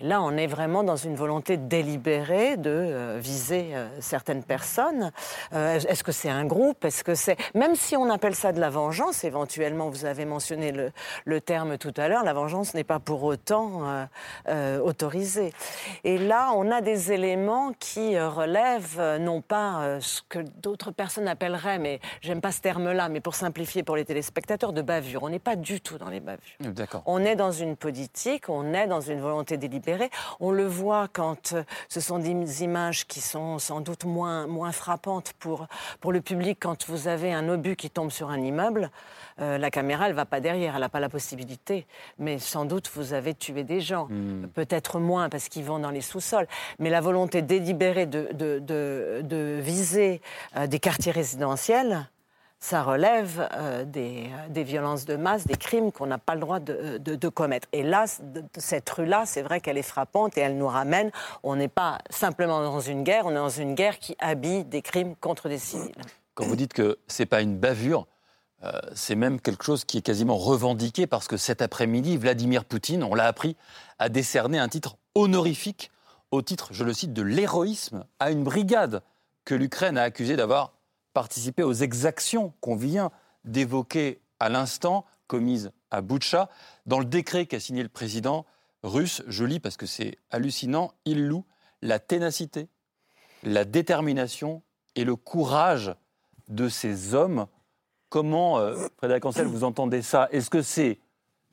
[0.00, 5.10] Là, on est vraiment dans une volonté délibérée de euh, viser euh, certaines personnes.
[5.52, 6.84] Euh, est-ce que c'est un groupe?
[6.84, 10.72] Est-ce que c'est même si on appelle ça de la vengeance, éventuellement, vous avez mentionné
[10.72, 10.92] le,
[11.24, 14.06] le terme tout à l'heure, la vengeance n'est pas pour autant
[14.84, 15.52] autorisée.
[16.04, 20.90] Et là, on a des éléments qui relève euh, non pas euh, ce que d'autres
[20.90, 25.22] personnes appelleraient, mais j'aime pas ce terme-là, mais pour simplifier pour les téléspectateurs, de bavure.
[25.22, 26.42] On n'est pas du tout dans les bavures.
[26.60, 27.02] D'accord.
[27.06, 30.10] On est dans une politique, on est dans une volonté délibérée.
[30.40, 31.54] On le voit quand
[31.88, 35.66] ce sont des images qui sont sans doute moins, moins frappantes pour,
[36.00, 38.90] pour le public quand vous avez un obus qui tombe sur un immeuble.
[39.40, 41.86] Euh, la caméra, elle va pas derrière, elle n'a pas la possibilité.
[42.18, 44.06] Mais sans doute, vous avez tué des gens.
[44.08, 44.46] Hmm.
[44.54, 46.46] Peut-être moins parce qu'ils vont dans les sous-sols.
[46.78, 50.20] Mais la volonté délibérée de, de, de, de viser
[50.56, 52.08] euh, des quartiers résidentiels,
[52.58, 56.58] ça relève euh, des, des, violences de masse, des crimes qu'on n'a pas le droit
[56.58, 57.68] de, de commettre.
[57.72, 58.06] Et là,
[58.56, 61.10] cette rue-là, c'est vrai qu'elle est frappante et elle nous ramène.
[61.42, 64.82] On n'est pas simplement dans une guerre, on est dans une guerre qui habille des
[64.82, 65.94] crimes contre des civils.
[66.34, 68.06] Quand vous dites que c'est pas une bavure,
[68.64, 73.02] euh, c'est même quelque chose qui est quasiment revendiqué parce que cet après-midi, Vladimir Poutine,
[73.02, 73.56] on l'a appris,
[73.98, 75.90] a décerné un titre honorifique
[76.30, 79.02] au titre, je le cite, de l'héroïsme à une brigade
[79.44, 80.72] que l'Ukraine a accusée d'avoir
[81.12, 83.10] participé aux exactions qu'on vient
[83.44, 86.50] d'évoquer à l'instant, commises à Boutcha.
[86.84, 88.44] Dans le décret qu'a signé le président
[88.82, 91.44] russe, je lis parce que c'est hallucinant, il loue
[91.82, 92.68] la ténacité,
[93.42, 94.62] la détermination
[94.94, 95.94] et le courage
[96.48, 97.46] de ces hommes
[98.16, 100.26] Comment, euh, Frédéric Ancel, vous entendez ça?
[100.32, 101.00] Est-ce que c'est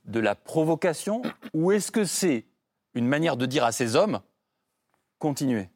[0.05, 1.21] de la provocation
[1.53, 2.45] ou est-ce que c'est
[2.93, 4.21] une manière de dire à ces hommes
[5.19, 5.67] continuez?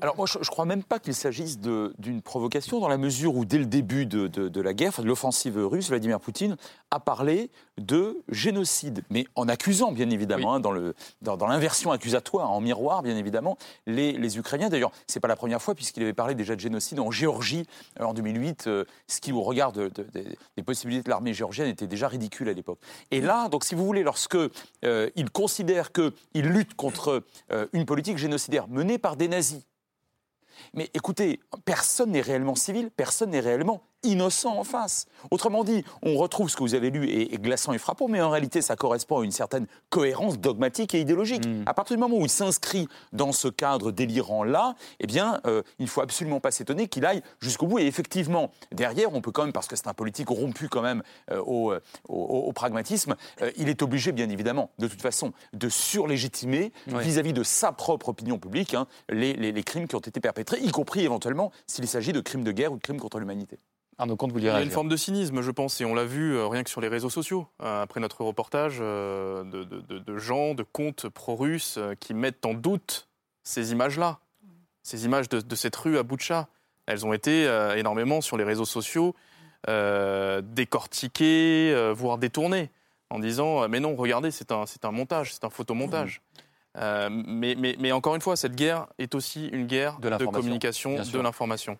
[0.00, 3.44] Alors moi, je ne crois même pas qu'il s'agisse d'une provocation, dans la mesure où,
[3.44, 6.56] dès le début de, la guerre, de l'offensive russe, Vladimir Poutine
[6.90, 13.02] a parlé de génocide, mais en accusant, bien évidemment, hein, dans l'inversion accusatoire, en miroir,
[13.02, 14.68] bien évidemment, les, Ukrainiens.
[14.68, 17.66] D'ailleurs, ce n'est pas la première fois, puisqu'il avait parlé déjà de génocide en Géorgie
[18.00, 22.08] euh, en 2008, euh, ce qui, au regard des possibilités de l'armée géorgienne, était déjà
[22.08, 22.78] ridicule à l'époque.
[23.10, 27.24] Et là, donc, si vous voulez, lorsque euh, il considère qu'il lutte contre
[27.72, 29.62] une politique génocidaire menée par des nazis,
[30.74, 35.06] mais écoutez, personne n'est réellement civil, personne n'est réellement innocent en face.
[35.30, 38.30] Autrement dit, on retrouve ce que vous avez lu est, glaçant et frappant, mais en
[38.30, 41.46] réalité, ça correspond à une certaine cohérence dogmatique et idéologique.
[41.46, 41.64] Mm.
[41.66, 45.84] À partir du moment où il s'inscrit dans ce cadre délirant-là, eh bien, euh, il
[45.84, 47.78] ne faut absolument pas s'étonner qu'il aille jusqu'au bout.
[47.78, 51.02] Et effectivement, derrière, on peut quand même, parce que c'est un politique rompu quand même
[51.30, 53.16] euh, euh, au, pragmatisme,
[53.56, 58.38] il est obligé, bien évidemment, de toute façon, de surlégitimer vis-à-vis de sa propre opinion
[58.38, 62.20] publique hein, les, les crimes qui ont été perpétrés, y compris éventuellement s'il s'agit de
[62.20, 63.58] crimes de guerre ou de crimes contre l'humanité.
[63.98, 66.04] Arnaud Comte, vous Il y a une forme de cynisme, je pense, et on l'a
[66.04, 67.46] vu euh, rien que sur les réseaux sociaux.
[67.62, 73.08] Euh, après notre reportage, euh, de, gens, de comptes pro-russes qui mettent en doute
[73.42, 74.18] ces images-là,
[74.82, 76.48] ces images de, cette rue à Boutcha.
[76.86, 77.44] Elles ont été
[77.76, 79.14] énormément sur les réseaux sociaux
[79.66, 82.70] décortiquées, voire détournées,
[83.10, 86.22] en disant Mais non, regardez, c'est un, un montage, c'est un photomontage.
[86.76, 91.20] mais, mais, mais, encore une fois, cette guerre est aussi une guerre de, communication, de
[91.20, 91.76] l'information.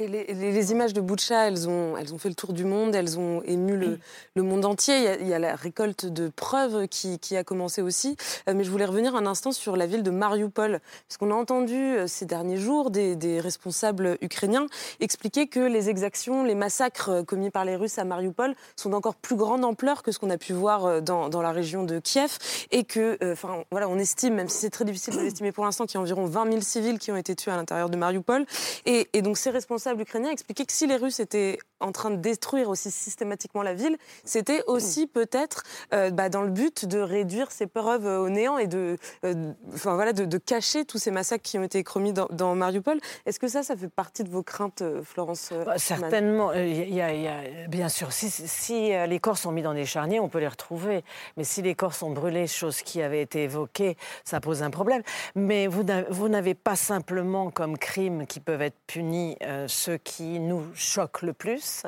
[0.00, 4.42] Les, images de Boucha, elles ont, fait le tour du monde, elles ont ému le,
[4.44, 5.16] monde entier.
[5.20, 8.16] Il y, a, la récolte de preuves qui, a commencé aussi.
[8.48, 10.78] Euh, mais je voulais revenir un instant sur la ville de Mariupol.
[11.08, 14.66] Parce qu'on a entendu euh, ces derniers jours des, responsables ukrainiens
[15.00, 19.16] expliquer que les exactions, les massacres euh, commis par les Russes à Mariupol sont d'encore
[19.16, 22.38] plus grande ampleur que ce qu'on a pu voir dans, la région de Kiev.
[22.70, 25.86] Et que, enfin, voilà, on estime, même si c'est très difficile de l'estimer pour l'instant,
[25.86, 28.46] qu'il y a environ 20 000 civils qui ont été tués à l'intérieur de Mariupol.
[28.86, 32.16] Et donc ces responsables responsable ukrainien expliquait que si les Russes étaient en train de
[32.16, 37.52] détruire aussi systématiquement la ville, c'était aussi peut-être euh, bah, dans le but de réduire
[37.52, 41.58] ces preuves au néant et de, euh, enfin, voilà, de, cacher tous ces massacres qui
[41.58, 42.98] ont été commis dans, Mariupol.
[43.26, 46.52] Est-ce que ça, ça fait partie de vos craintes, euh, Florence bah, Certainement.
[46.52, 50.28] Il y, a, bien sûr, si, si, les corps sont mis dans des charniers, on
[50.28, 51.04] peut les retrouver.
[51.36, 55.02] Mais si les corps sont brûlés, chose qui avait été évoquée, ça pose un problème.
[55.34, 59.36] Mais vous n'avez pas simplement comme crime qui peuvent être punis
[59.78, 61.84] ceux qui nous choquent le plus.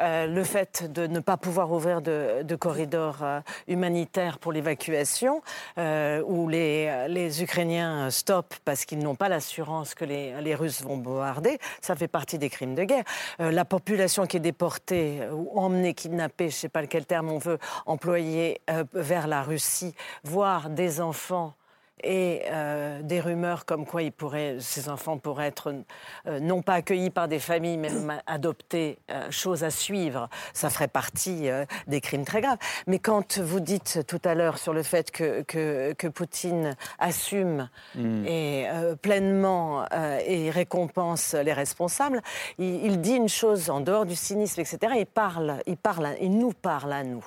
[0.00, 5.42] Euh, le fait de ne pas pouvoir ouvrir de, corridors euh, humanitaires pour l'évacuation,
[5.78, 10.82] euh, où les, les, Ukrainiens stoppent parce qu'ils n'ont pas l'assurance que les, les, Russes
[10.82, 13.04] vont bombarder, ça fait partie des crimes de guerre.
[13.38, 17.38] la population qui est déportée ou emmenée, kidnappée, je ne sais pas lequel terme on
[17.38, 18.60] veut employer,
[18.92, 21.54] vers la Russie, voire des enfants
[22.02, 24.02] et euh, des rumeurs comme quoi
[24.60, 25.74] ces enfants pourraient être
[26.26, 27.90] euh, non pas accueillis par des familles, mais
[28.26, 31.48] adoptés, euh, chose à suivre, ça ferait partie
[31.86, 32.58] des crimes très graves.
[32.86, 38.26] Mais quand vous dites tout à l'heure sur le fait que, que, Poutine assume hmm.
[38.26, 38.66] et
[39.02, 39.84] pleinement
[40.26, 42.22] et récompense les responsables,
[42.58, 44.94] il, il, dit une chose en dehors du cynisme, etc.
[44.96, 47.24] Il parle, il parle, il nous parle à nous.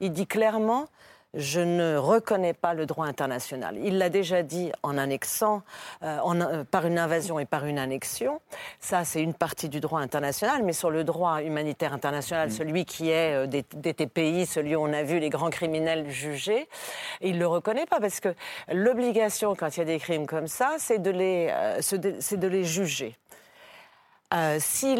[0.00, 0.86] Il dit clairement
[1.34, 3.76] je ne reconnais pas le droit international.
[3.82, 5.62] Il l'a déjà dit en annexant,
[6.02, 8.40] euh, euh, par une invasion et par une annexion.
[8.80, 12.52] Ça, c'est une partie du droit international, mais sur le droit humanitaire international, mm.
[12.52, 16.10] celui qui est euh, des, des, TPI, celui où on a vu les grands criminels
[16.10, 16.68] jugés,
[17.20, 18.34] il ne le reconnaît pas parce que
[18.70, 22.64] l'obligation, quand il y a des crimes comme ça, c'est de, les, c'est de les
[22.64, 23.16] juger.
[24.32, 24.94] Euh, si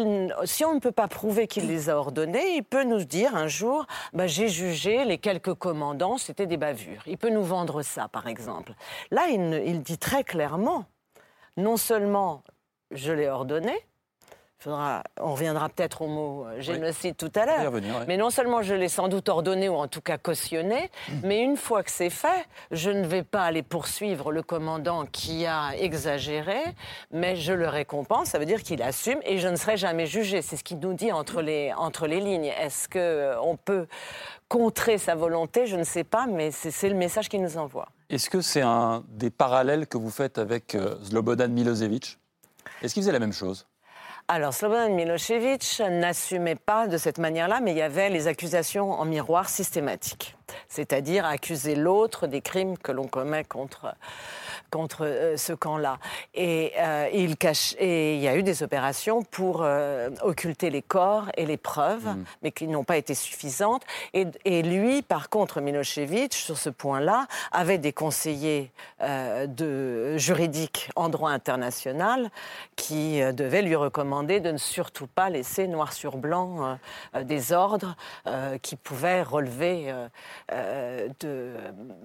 [0.65, 3.87] on ne peut pas prouver qu'il les a ordonnés, il peut nous dire un jour
[4.13, 7.01] bah, j'ai jugé les quelques commandants, c'était des bavures.
[7.07, 8.73] Il peut nous vendre ça, par exemple.
[9.11, 10.85] Là, il dit très clairement
[11.57, 12.43] non seulement
[12.91, 13.73] je l'ai ordonné,
[14.67, 17.73] on reviendra peut-être au mot euh, génocide tout à l'heure.
[18.07, 21.13] Mais non seulement je l'ai sans doute ordonné ou en tout cas cautionné, mmh.
[21.23, 25.45] mais une fois que c'est fait, je ne vais pas aller poursuivre le commandant qui
[25.45, 26.59] a exagéré,
[27.11, 28.29] mais je le récompense.
[28.29, 30.41] Ça veut dire qu'il assume et je ne serai jamais jugé.
[30.41, 32.51] C'est ce qu'il nous dit entre les, entre les lignes.
[32.59, 33.87] Est-ce qu'on euh, peut
[34.47, 35.67] contrer sa volonté?
[35.67, 37.87] Je ne sais pas, mais c'est le message qu'il nous envoie.
[38.09, 42.19] Est-ce que c'est un des parallèles que vous faites avec euh, Slobodan Milosevic?
[42.81, 43.65] Est-ce qu'il faisait la même chose?
[44.29, 49.03] Alors, Slobodan Milosevic n'assumait pas de cette manière-là, mais il y avait les accusations en
[49.03, 50.37] miroir systématiques,
[50.69, 53.93] c'est-à-dire accuser l'autre des crimes que l'on commet contre
[54.73, 55.99] contre euh, ce camp-là.
[56.33, 60.81] Et, euh, il cache, et il y a eu des opérations pour euh, occulter les
[60.81, 62.23] corps et les preuves, mm.
[62.41, 63.83] mais qui n'ont pas été suffisantes.
[64.15, 71.09] Et, et, lui, par contre, Milosevic, sur ce point-là, avait des conseillers de, juridiques en
[71.09, 72.31] droit international
[72.75, 76.77] qui devaient lui recommander de ne surtout pas laisser noir sur blanc
[77.21, 77.95] des ordres
[78.61, 79.93] qui pouvaient relever
[81.19, 81.53] de,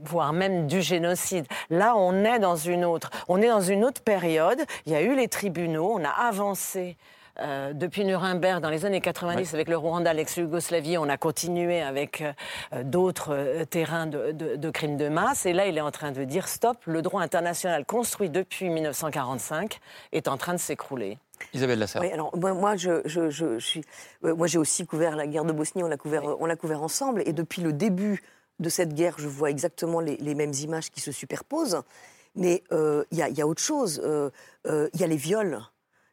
[0.02, 1.46] voire même du génocide.
[1.70, 3.10] Là, on est dans une autre.
[3.28, 4.60] On est dans une autre période.
[4.86, 6.96] Il y a eu les tribunaux, on a avancé.
[7.40, 12.20] Euh, depuis Nuremberg dans les années 90 avec le Rwanda, l'ex-Yougoslavie, on a continué avec
[12.20, 15.46] euh, d'autres euh, terrains de, crimes de masse.
[15.46, 19.78] Et là, il est en train de dire stop, le droit international construit depuis 1945
[20.12, 21.18] est en train de s'écrouler.
[21.54, 22.02] Isabelle Lasserre.
[22.02, 23.82] Oui, alors moi, je, je, suis,
[24.22, 25.84] moi, j'ai aussi couvert la guerre de Bosnie.
[25.84, 27.22] On l'a couvert, on l'a couvert ensemble.
[27.24, 28.20] Et depuis le début
[28.58, 31.82] de cette guerre, je vois exactement les, les mêmes images qui se superposent.
[32.34, 34.00] Mais euh, il y, a autre chose.
[34.04, 34.30] Euh,
[34.66, 35.60] euh, il y a les viols.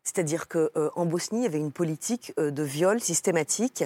[0.03, 3.83] C'est-à-dire qu'en Bosnie, il y avait une politique de viol systématique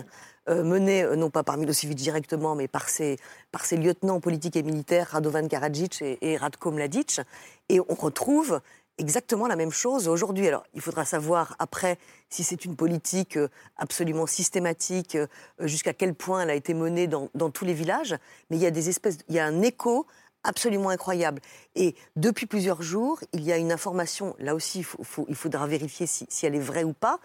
[0.49, 3.17] menée non pas par Milosevic directement, mais par ses,
[3.53, 7.21] par ses lieutenants politiques et militaires, Radovan Karadzic et, et Radko Mladic.
[7.69, 8.59] Et on retrouve
[8.99, 10.47] exactement la même chose aujourd'hui.
[10.47, 11.97] Alors, il faudra savoir après
[12.29, 13.39] si c'est une politique
[13.77, 15.17] absolument systématique,
[15.59, 18.15] jusqu'à quel point elle a été menée dans, dans, tous les villages.
[18.49, 20.05] Mais il y a des espèces, il y a un écho
[20.43, 21.41] absolument incroyable.
[21.75, 24.85] Et depuis plusieurs jours, il y a une information, là aussi,
[25.27, 27.19] il, faudra vérifier si, elle est vraie ou pas,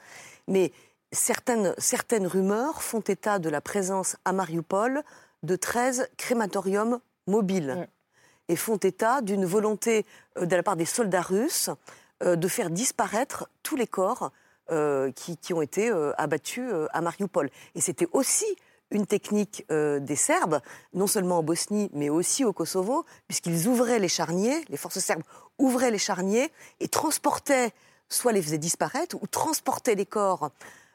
[0.48, 0.72] mais
[1.12, 5.02] certaines, certaines rumeurs font état de la présence à Mariupol
[5.42, 7.88] de 13 crématoriums mobiles.
[8.48, 10.04] Et font état d'une volonté
[10.36, 11.70] euh, de la part des soldats russes
[12.22, 14.32] euh, de faire disparaître tous les corps
[14.70, 17.50] euh, qui, qui, ont été abattus à Mariupol.
[17.74, 18.46] Et c'était aussi
[18.90, 20.60] une technique euh, des Serbes,
[20.92, 25.22] non seulement en Bosnie, mais aussi au Kosovo, puisqu'ils ouvraient les charniers, les forces serbes
[25.58, 27.72] ouvraient les charniers et transportaient,
[28.08, 30.50] soit les faisaient disparaître, ou transportaient les corps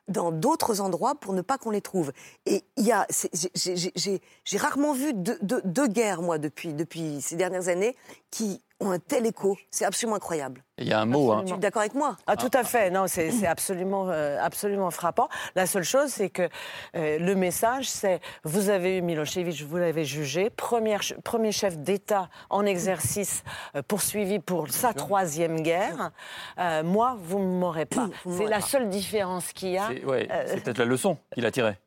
[0.08, 2.12] dans d'autres endroits pour ne pas qu'on les trouve.
[2.46, 3.08] Et il y a,
[3.54, 7.96] j'ai rarement vu deux, guerres, moi, depuis, depuis ces dernières années,
[8.32, 9.58] qui ont un tel écho.
[9.72, 10.64] C'est absolument incroyable.
[10.78, 11.32] Il y a un mot.
[11.32, 11.44] Hein.
[11.46, 12.90] Tu es d'accord avec moi ah, Tout à fait.
[12.90, 15.28] Non, c'est absolument, euh, absolument frappant.
[15.56, 16.48] La seule chose, c'est que
[16.96, 22.66] euh, le message, c'est vous avez eu Milosevic, vous l'avez jugé, premier chef d'État en
[22.66, 23.44] exercice
[23.76, 26.12] euh, poursuivi pour sa troisième guerre.
[26.84, 28.10] moi, vous ne m'aurez pas.
[28.30, 29.90] C'est la seule différence qu'il y a.
[30.48, 31.78] C'est peut-être la leçon qu'il a tirée.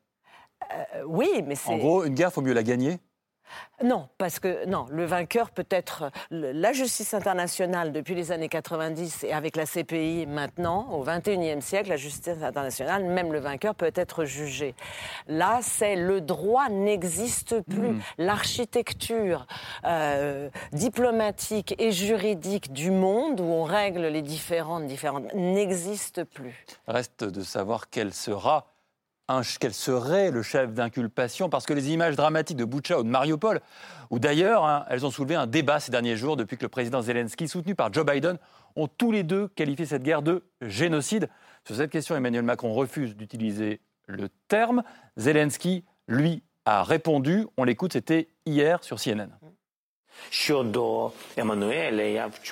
[1.07, 1.71] oui, mais c'est.
[1.71, 2.99] En gros, une guerre, faut mieux la gagner
[3.83, 9.25] non, parce que non, le vainqueur peut être la justice internationale depuis les années 90
[9.25, 13.91] et avec la CPI maintenant, au XXIe siècle, la justice internationale, même le vainqueur peut
[13.93, 14.73] être jugé.
[15.27, 17.89] Là, c'est le droit n'existe plus.
[17.89, 18.01] Hmm.
[18.17, 19.47] L'architecture
[19.85, 26.65] euh, diplomatique et juridique du monde où on règle les différentes différentes n'existe plus.
[26.87, 28.72] Reste de savoir quelle sera
[29.59, 33.61] quel serait le chef d'inculpation, parce que les images dramatiques de Boucha ou de Mariupol,
[34.09, 37.01] ou d'ailleurs, hein, elles ont soulevé un débat ces derniers jours depuis que le président
[37.01, 38.37] Zelensky, soutenu par Joe Biden,
[38.75, 41.29] ont tous les deux qualifié cette guerre de génocide.
[41.65, 44.83] Sur cette question, Emmanuel Macron refuse d'utiliser le terme.
[45.17, 47.47] Zelensky, lui, a répondu.
[47.57, 49.29] On l'écoute, c'était hier sur CNN.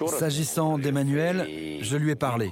[0.07, 1.47] S'agissant d'Emmanuel,
[1.81, 2.51] je lui ai parlé.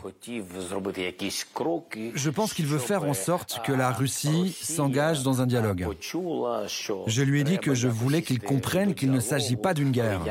[2.15, 5.87] Je pense qu'il veut faire en sorte que la Russie s'engage dans un dialogue.
[6.01, 10.21] Je lui ai dit que je voulais qu'il comprenne qu'il ne s'agit pas d'une guerre.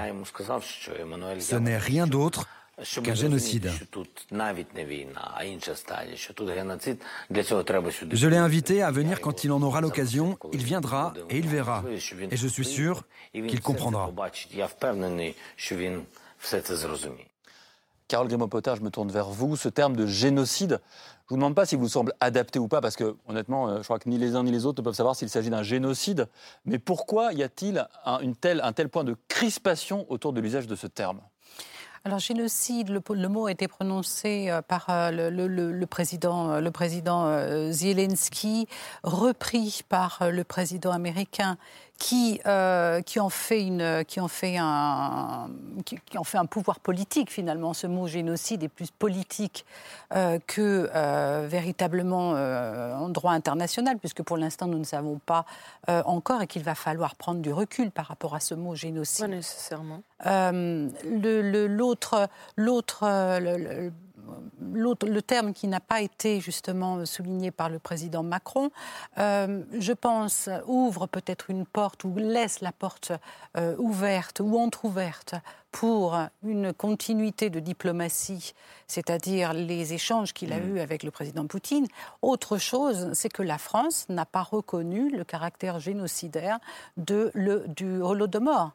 [1.39, 2.47] Ce n'est rien d'autre
[3.03, 3.71] qu'un génocide.
[8.13, 11.85] Je l'ai invité à venir quand il en aura l'occasion, il viendra et il verra.
[12.31, 14.11] Et je suis sûr qu'il comprendra.
[18.09, 19.55] Carole Grimaud-Potter, je me tourne vers vous.
[19.57, 22.81] Ce terme de génocide, je ne vous demande pas s'il vous semble adapté ou pas,
[22.81, 24.95] parce que honnêtement, euh, je crois que ni les uns ni les autres ne peuvent
[24.95, 26.27] savoir s'il s'agit d'un génocide.
[26.65, 30.87] Mais pourquoi y a-t-il un, un tel point de crispation autour de l'usage de ce
[30.87, 31.21] terme?
[32.09, 37.71] Alors génocide, le, mot a été prononcé euh, par euh, le, président, le président euh,
[37.71, 38.67] Zelensky,
[39.03, 41.59] repris par le président américain
[41.99, 45.51] qui, euh, qui, en fait une, qui, en fait un,
[45.85, 47.75] qui, en fait un pouvoir politique finalement.
[47.75, 49.67] Ce mot génocide est plus politique
[50.15, 55.45] euh, que euh, véritablement en droit international, puisque pour l'instant nous ne savons pas
[55.89, 59.27] encore et qu'il va falloir prendre du recul par rapport à ce mot génocide.
[59.27, 60.03] Pas nécessairement.
[61.75, 63.05] L'autre, l'autre,
[64.61, 68.71] le terme qui n'a pas été justement souligné par le président Macron,
[69.19, 73.13] euh, je pense, ouvre peut-être une porte ou laisse la porte
[73.57, 75.35] euh, ouverte ou entr'ouverte
[75.73, 78.55] pour une continuité de diplomatie,
[78.87, 80.77] c'est-à-dire les échanges qu'il a mmh.
[80.77, 81.87] eus avec le président Poutine.
[82.23, 86.59] Autre chose, c'est que la France n'a pas reconnu le caractère génocidaire
[86.97, 88.73] de le, du Holodomor.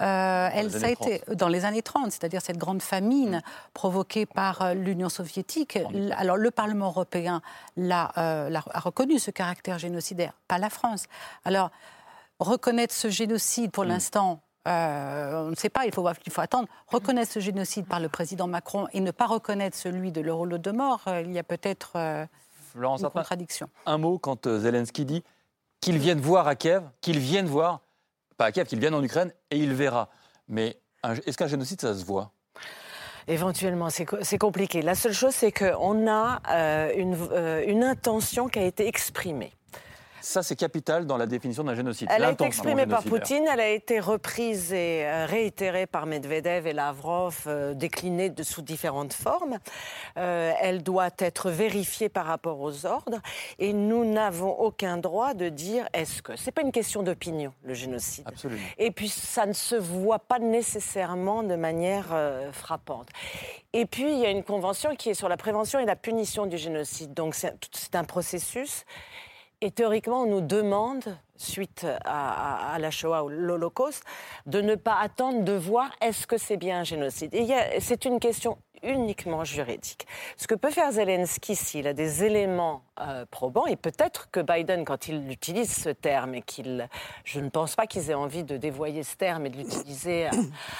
[0.00, 3.42] Euh, elle, ça a été dans les années 30, c'est-à-dire cette grande famine mm.
[3.74, 5.78] provoquée par euh, l'Union soviétique.
[6.16, 7.42] Alors le Parlement européen
[7.76, 11.04] l'a, euh, a reconnu ce caractère génocidaire, pas la France.
[11.44, 11.70] Alors
[12.38, 13.88] reconnaître ce génocide pour mm.
[13.88, 14.40] l'instant.
[14.66, 16.68] on ne sait pas, il faut, il faut attendre.
[16.86, 21.32] Reconnaître ce génocide par le président Macron et ne pas reconnaître celui de l'Holodomor, il
[21.32, 21.96] y a peut-être
[22.74, 23.68] une contradiction.
[23.84, 25.24] Un mot quand Zelensky dit
[25.80, 27.80] qu'ils viennent voir à Kiev, qu'ils viennent voir
[28.40, 30.08] pas à Kiev, qu'il vienne en Ukraine et il verra.
[30.48, 30.80] Mais
[31.26, 32.32] est-ce qu'un génocide, ça se voit?
[33.28, 34.80] Éventuellement, c'est compliqué.
[34.80, 36.90] La seule chose, c'est qu'on a euh,
[37.32, 39.52] euh, une intention qui a été exprimée.
[40.20, 42.08] Ça, c'est capital dans la définition d'un génocide.
[42.10, 46.66] Elle a été exprimée par Poutine, elle a été reprise et euh, réitérée par Medvedev
[46.66, 49.58] et Lavrov, euh, déclinée sous différentes formes.
[50.16, 53.20] Euh, elle doit être vérifiée par rapport aux ordres.
[53.58, 56.36] Et nous n'avons aucun droit de dire est-ce que.
[56.36, 58.24] C'est pas une question d'opinion, le génocide.
[58.26, 58.62] Absolument.
[58.78, 62.06] Et puis, ça ne se voit pas nécessairement de manière
[62.52, 63.08] frappante.
[63.72, 66.46] Et puis, il y a une convention qui est sur la prévention et la punition
[66.46, 67.14] du génocide.
[67.14, 68.84] Donc, c'est un processus.
[69.62, 71.04] Et théoriquement, on nous demande,
[71.36, 74.04] suite à, la Shoah ou l'Holocauste,
[74.46, 77.34] de ne pas attendre de voir est-ce que c'est bien un génocide.
[77.34, 77.46] Et
[77.80, 80.06] c'est une question uniquement juridique.
[80.36, 84.84] Ce que peut faire Zelensky s'il a des éléments euh, probants, et peut-être que Biden,
[84.84, 86.88] quand il utilise ce terme, et qu'il,
[87.24, 90.28] je ne pense pas qu'ils aient envie de dévoyer ce terme et de l'utiliser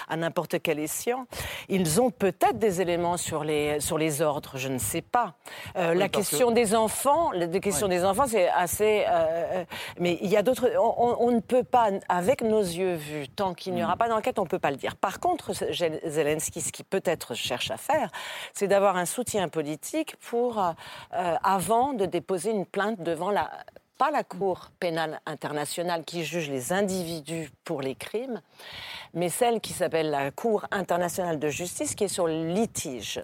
[0.08, 1.26] à, n'importe quel escient,
[1.68, 5.34] ils ont peut-être des éléments sur les, sur les ordres, je ne sais pas.
[5.76, 9.04] Euh, la question des enfants, la question des enfants, c'est assez...
[9.08, 9.64] Euh,
[9.98, 10.70] mais il y a d'autres...
[10.78, 13.98] On, ne peut pas, avec nos yeux vus, tant qu'il n'y aura mm.
[13.98, 14.96] pas d'enquête, on ne peut pas le dire.
[14.96, 17.89] Par contre, Zelensky, ce qui peut-être cherche à faire,
[18.52, 20.72] c'est d'avoir un soutien politique pour, euh,
[21.42, 23.50] avant de déposer une plainte devant la,
[24.00, 28.40] pas la Cour pénale internationale qui juge les individus pour les crimes,
[29.12, 33.22] mais celle qui s'appelle la Cour internationale de justice qui est sur le litige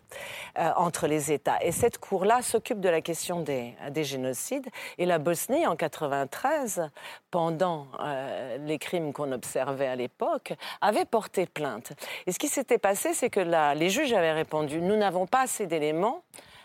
[0.59, 1.57] euh, entre les États.
[1.63, 4.67] Et cette Cour-là s'occupe de la question des, des, génocides.
[4.99, 6.91] Et la Bosnie, en 93,
[7.31, 10.53] pendant euh, les crimes qu'on observait à l'époque,
[10.83, 11.95] avait porté plainte.
[12.27, 13.41] Et ce qui s'était passé, c'est que
[13.75, 16.23] les juges avaient répondu, nous n'avons pas assez d'éléments.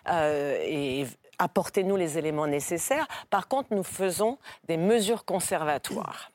[0.09, 1.05] Euh,
[1.37, 3.07] apportez-nous les éléments nécessaires.
[3.29, 6.31] Par contre, nous faisons des mesures conservatoires.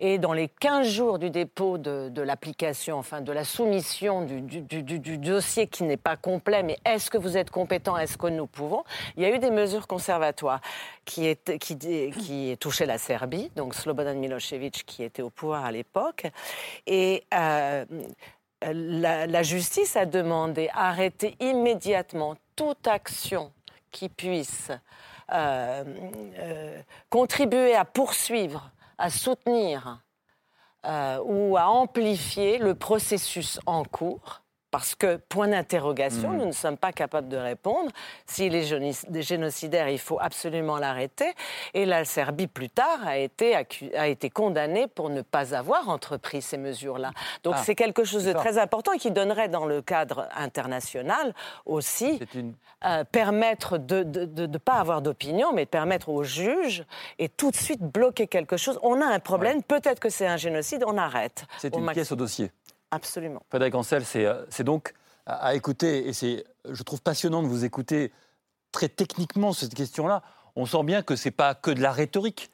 [0.00, 5.66] Et dans les 15 jours du dépôt de, l'application, enfin de la soumission du, dossier
[5.66, 8.84] qui n'est pas complet, mais est-ce que vous êtes compétent, est-ce que nous pouvons,
[9.16, 10.60] il y a eu des mesures conservatoires
[11.04, 11.36] qui,
[12.60, 16.26] touchaient la Serbie, donc Slobodan Milosevic qui était au pouvoir à l'époque.
[16.86, 17.84] Et euh,
[18.62, 23.50] la, la justice a demandé arrêter immédiatement toute action
[23.90, 24.70] qui puisse
[25.32, 25.84] euh,
[26.38, 30.02] euh, contribuer à poursuivre, à soutenir
[30.86, 36.36] euh, ou à amplifier le processus en cours Parce que, point d'interrogation, Mhm.
[36.38, 37.90] nous ne sommes pas capables de répondre.
[38.26, 38.64] S'il est
[39.22, 41.32] génocidaire, il faut absolument l'arrêter.
[41.72, 43.54] Et la Serbie, plus tard, a été,
[43.96, 47.12] a été condamnée pour ne pas avoir entrepris ces mesures-là.
[47.44, 51.34] Donc Ah, c'est quelque chose de très important et qui donnerait, dans le cadre international
[51.64, 52.52] aussi, une...
[52.84, 56.84] euh, permettre de ne pas avoir d'opinion, mais de permettre aux juges
[57.18, 58.78] et tout de suite bloquer quelque chose.
[58.82, 61.46] On a un problème, peut-être que c'est un génocide, on arrête.
[61.58, 61.94] C'est une maximum.
[61.94, 62.50] pièce au dossier.
[62.90, 63.42] Absolument.
[63.48, 64.94] Frédéric Ancel, c'est euh, c'est donc
[65.26, 68.12] à, écouter, et c'est, je trouve passionnant de vous écouter
[68.72, 70.22] très techniquement cette question-là.
[70.56, 72.50] On sent bien que ce n'est pas que de la rhétorique.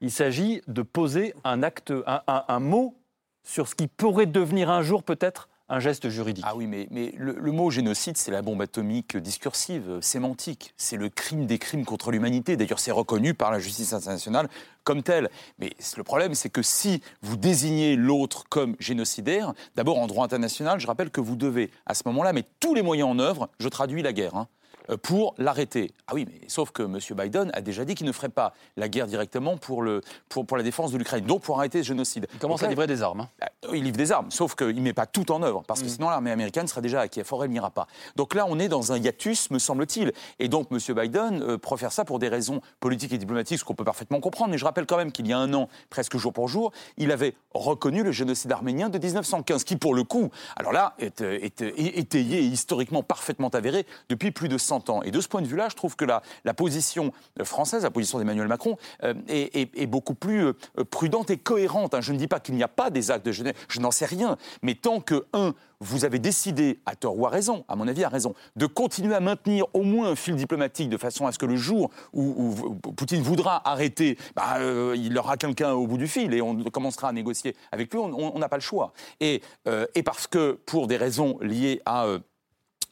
[0.00, 2.94] Il s'agit de poser un acte, un mot
[3.42, 6.44] sur ce qui pourrait devenir un jour peut-être un geste juridique.
[6.46, 10.72] Ah oui, mais, mais le, mot génocide, c'est la bombe atomique discursive, sémantique.
[10.76, 12.56] C'est le crime des crimes contre l'humanité.
[12.56, 14.48] D'ailleurs, c'est reconnu par la justice internationale
[14.84, 15.28] comme tel.
[15.58, 20.80] Mais le problème, c'est que si vous désignez l'autre comme génocidaire, d'abord en droit international,
[20.80, 23.68] je rappelle que vous devez, à ce moment-là, mettre tous les moyens en œuvre, je
[23.68, 24.48] traduis la guerre, hein,
[24.96, 25.92] pour l'arrêter.
[26.06, 26.98] Ah oui, mais sauf que M.
[27.16, 30.56] Biden a déjà dit qu'il ne ferait pas la guerre directement pour, le, pour, pour
[30.56, 32.26] la défense de l'Ukraine, donc pour arrêter ce génocide.
[32.34, 33.20] Il commence Donc à livrer des armes.
[33.20, 33.28] hein.
[33.40, 35.64] bah, il livre des armes, sauf qu'il ne met pas tout en œuvre, Mm.
[35.66, 37.26] parce que sinon l'armée américaine serait déjà à Kiev.
[37.32, 37.86] Or, elle n'ira pas.
[38.16, 40.12] Donc là, on est dans un hiatus, me semble-t-il.
[40.38, 40.78] Et donc, M.
[40.94, 44.50] Biden euh, profère ça pour des raisons politiques et diplomatiques, ce qu'on peut parfaitement comprendre.
[44.52, 47.12] Mais je rappelle quand même qu'il y a un an, presque jour pour jour, il
[47.12, 51.38] avait reconnu le génocide arménien de 1915, qui, pour le coup, alors là, est, euh,
[51.42, 55.42] est, euh, étayé et historiquement parfaitement avéré depuis plus de 100 Et de ce point
[55.42, 56.22] de vue-là, je trouve que la,
[56.54, 57.12] position
[57.42, 60.54] française, la position d'Emmanuel Macron, euh, est, beaucoup plus euh,
[60.90, 61.94] prudente et cohérente.
[61.94, 62.00] hein.
[62.00, 64.06] Je ne dis pas qu'il n'y a pas des actes de Genève, je n'en sais
[64.06, 64.36] rien.
[64.62, 68.04] Mais tant que, un, vous avez décidé, à tort ou à raison, à mon avis
[68.04, 71.38] à raison, de continuer à maintenir au moins un fil diplomatique de façon à ce
[71.38, 72.54] que le jour où,
[72.96, 77.08] Poutine voudra arrêter, bah, euh, il aura quelqu'un au bout du fil et on commencera
[77.08, 78.92] à négocier avec lui, on n'a pas le choix.
[79.20, 82.06] Et, euh, et parce que, pour des raisons liées à...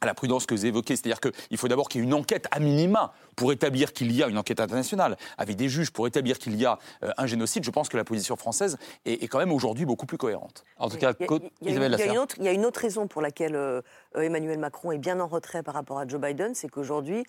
[0.01, 2.47] à la prudence que vous évoquez, c'est-à-dire qu'il faut d'abord qu'il y ait une enquête
[2.51, 6.37] à minima pour établir qu'il y a une enquête internationale, avec des juges pour établir
[6.37, 7.63] qu'il y a euh, un génocide.
[7.63, 10.63] Je pense que la position française est, est quand même aujourd'hui beaucoup plus cohérente.
[10.77, 13.21] En tout cas, Il y a- une autre- il y a une autre raison pour
[13.21, 13.81] laquelle euh,
[14.15, 17.23] euh, Emmanuel Macron est bien en retrait par rapport à Joe Biden, c'est qu'aujourd'hui,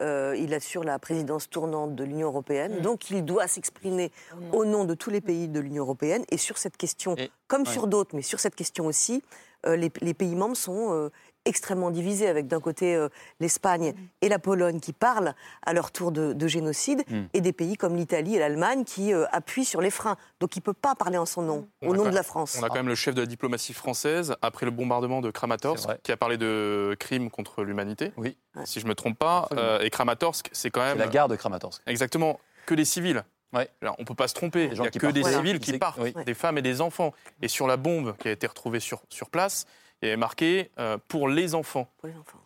[0.00, 4.10] euh, il assure la présidence tournante de l'Union européenne, donc il doit s'exprimer
[4.52, 6.24] au nom de tous les pays de l'Union européenne.
[6.30, 7.70] Et sur cette question, Et- comme ouais.
[7.72, 9.22] sur d'autres, mais sur cette question aussi,
[9.66, 11.10] euh, les, les pays membres sont euh,
[11.44, 13.08] extrêmement divisés, avec d'un côté euh,
[13.40, 15.34] l'Espagne et la Pologne qui parlent
[15.66, 17.22] à leur tour de, de génocide, Mm.
[17.34, 20.16] et des pays comme l'Italie et l'Allemagne qui euh, appuient sur les freins.
[20.40, 22.56] Donc il ne peut pas parler en son nom, On au nom de la France.
[22.60, 25.88] On a quand même le chef de la diplomatie française, après le bombardement de Kramatorsk,
[26.02, 29.48] qui a parlé de crimes contre l'humanité, Oui, si je ne me trompe pas.
[29.52, 31.82] Euh, et Kramatorsk, c'est quand c'est même la gare de Kramatorsk.
[31.86, 33.22] exactement que des civils.
[33.52, 33.68] Ouais.
[33.82, 34.68] Alors, on ne peut pas se tromper.
[34.72, 35.14] Il n'y a qui que partent.
[35.14, 35.36] des Voilà.
[35.36, 36.12] civils qui partent, oui.
[36.26, 37.12] des femmes et des enfants.
[37.42, 39.66] Et sur la bombe qui a été retrouvée sur, sur place,
[40.04, 41.88] il y avait marqué euh, pour les enfants.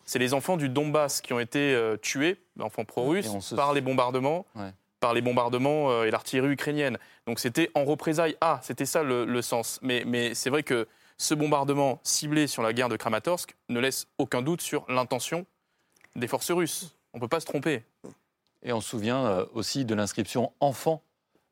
[0.05, 3.81] C'est les enfants du Donbass qui ont été euh, tués, enfants pro-russes, se- par les
[3.81, 4.71] bombardements, Ouais.
[4.99, 6.97] par les bombardements euh, et l'artillerie ukrainienne.
[7.27, 8.35] Donc c'était en représailles.
[8.41, 9.79] Ah, c'était ça le, le sens.
[9.81, 10.87] Mais, mais c'est vrai que
[11.17, 15.45] ce bombardement ciblé sur la guerre de Kramatorsk ne laisse aucun doute sur l'intention
[16.15, 16.95] des forces russes.
[17.13, 17.83] On ne peut pas se tromper.
[18.63, 21.01] Et on se souvient euh, aussi de l'inscription enfant.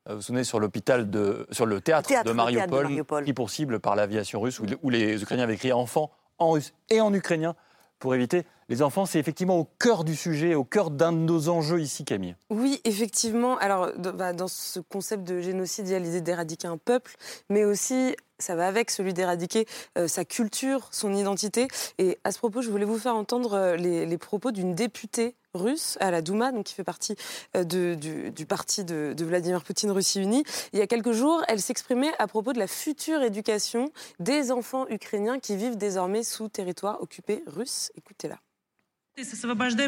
[0.08, 2.68] Euh, Vous vous souvenez sur l'hôpital de, sur le théâtre, Le théâtre, de le Mariupol,
[2.68, 3.22] théâtre de Mariupol.
[3.24, 6.72] pris pour cible par l'aviation russe, où, où les Ukrainiens avaient écrit enfant en russe
[6.90, 7.54] et en ukrainien
[7.98, 8.44] pour éviter.
[8.70, 12.04] Les enfants, c'est effectivement au cœur du sujet, au cœur d'un de nos enjeux ici,
[12.04, 12.36] Camille.
[12.50, 13.56] Oui, effectivement.
[13.56, 17.16] Alors, bah, dans ce concept de génocide, il y a l'idée d'éradiquer un peuple,
[17.48, 19.66] mais aussi, ça va avec celui d'éradiquer
[19.96, 21.68] euh, sa culture, son identité.
[21.96, 25.96] Et à ce propos, je voulais vous faire entendre euh, les, propos d'une députée russe
[26.00, 27.16] à la Douma, donc qui fait partie
[27.56, 30.44] euh, du parti de, de Vladimir Poutine Russie Unie.
[30.74, 33.90] Il y a quelques jours, elle s'exprimait à propos de la future éducation
[34.20, 37.90] des enfants ukrainiens qui vivent désormais sous territoire occupé russe.
[37.96, 38.38] Écoutez-la.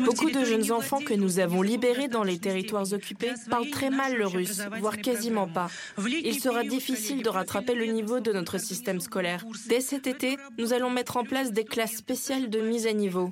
[0.05, 4.17] Beaucoup de jeunes enfants que nous avons libérés dans les territoires occupés parlent très mal
[4.17, 5.69] le russe, voire quasiment pas.
[6.07, 9.45] Il sera difficile de rattraper le niveau de notre système scolaire.
[9.69, 13.31] Dès cet été, nous allons mettre en place des classes spéciales de mise à niveau.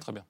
[0.00, 0.24] Très bien.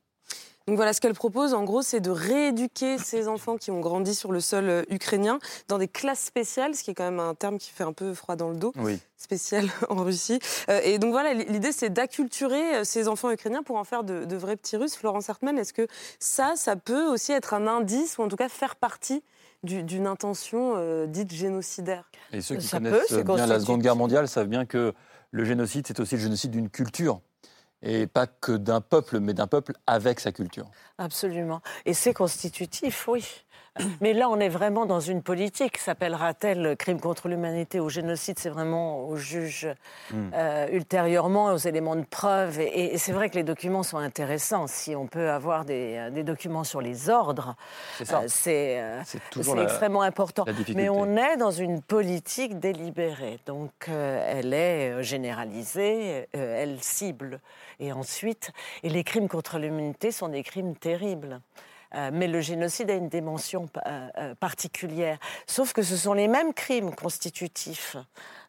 [0.67, 4.15] Donc voilà, ce qu'elle propose, en gros, c'est de rééduquer ces enfants qui ont grandi
[4.15, 5.39] sur le sol euh, ukrainien
[5.69, 8.15] dans des classes spéciales, ce qui est quand même un terme qui fait un peu
[8.15, 8.99] froid dans le dos, Oui.
[9.19, 10.39] spécial en Russie.
[10.71, 14.25] Euh, et donc voilà, l'idée, c'est d'acculturer euh, ces enfants ukrainiens pour en faire de,
[14.25, 14.97] de vrais petits Russes.
[14.97, 15.87] Florence Hartmann, est-ce que
[16.19, 19.23] ça, ça peut aussi être un indice, ou en tout cas faire partie
[19.65, 22.11] du- d'une intention euh, dite génocidaire?
[22.33, 23.61] Et ceux qui Ça peut, connaissent c'est bien la.
[23.61, 24.95] Seconde Guerre mondiale savent bien que
[25.31, 27.21] le génocide, c'est aussi le génocide d'une culture.
[27.87, 30.71] Et pas que d'un peuple, mais d'un peuple avec sa culture.
[30.97, 31.61] Absolument.
[31.85, 33.44] Et c'est constitutif, oui.
[34.01, 35.79] Mais là, on est vraiment dans une politique.
[35.79, 39.69] S'appellera-t-elle crime contre l'humanité ou génocide C'est vraiment au juge
[40.13, 40.31] hmm.
[40.33, 42.61] euh, ultérieurement, aux éléments de preuve.
[42.61, 44.67] Et, c'est vrai que les documents sont intéressants.
[44.69, 47.57] Si on peut avoir des, euh, documents sur les ordres,
[48.29, 49.03] c'est euh,
[49.61, 50.45] extrêmement important.
[50.75, 53.39] Mais on est dans une politique délibérée.
[53.47, 57.41] Donc, elle est généralisée, elle cible.
[57.81, 58.53] Et ensuite,
[58.83, 61.41] et les crimes contre l'humanité sont des crimes terribles.
[61.95, 65.19] Euh, mais le génocide a une dimension euh, euh, particulière.
[65.47, 67.97] Sauf que ce sont les mêmes crimes constitutifs.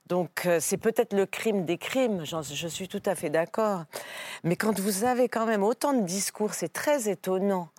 [0.08, 3.86] Donc c'est peut-être le crime des crimes, je suis tout à fait d'accord.
[4.44, 7.70] Mais quand vous avez quand même autant de discours, c'est très étonnant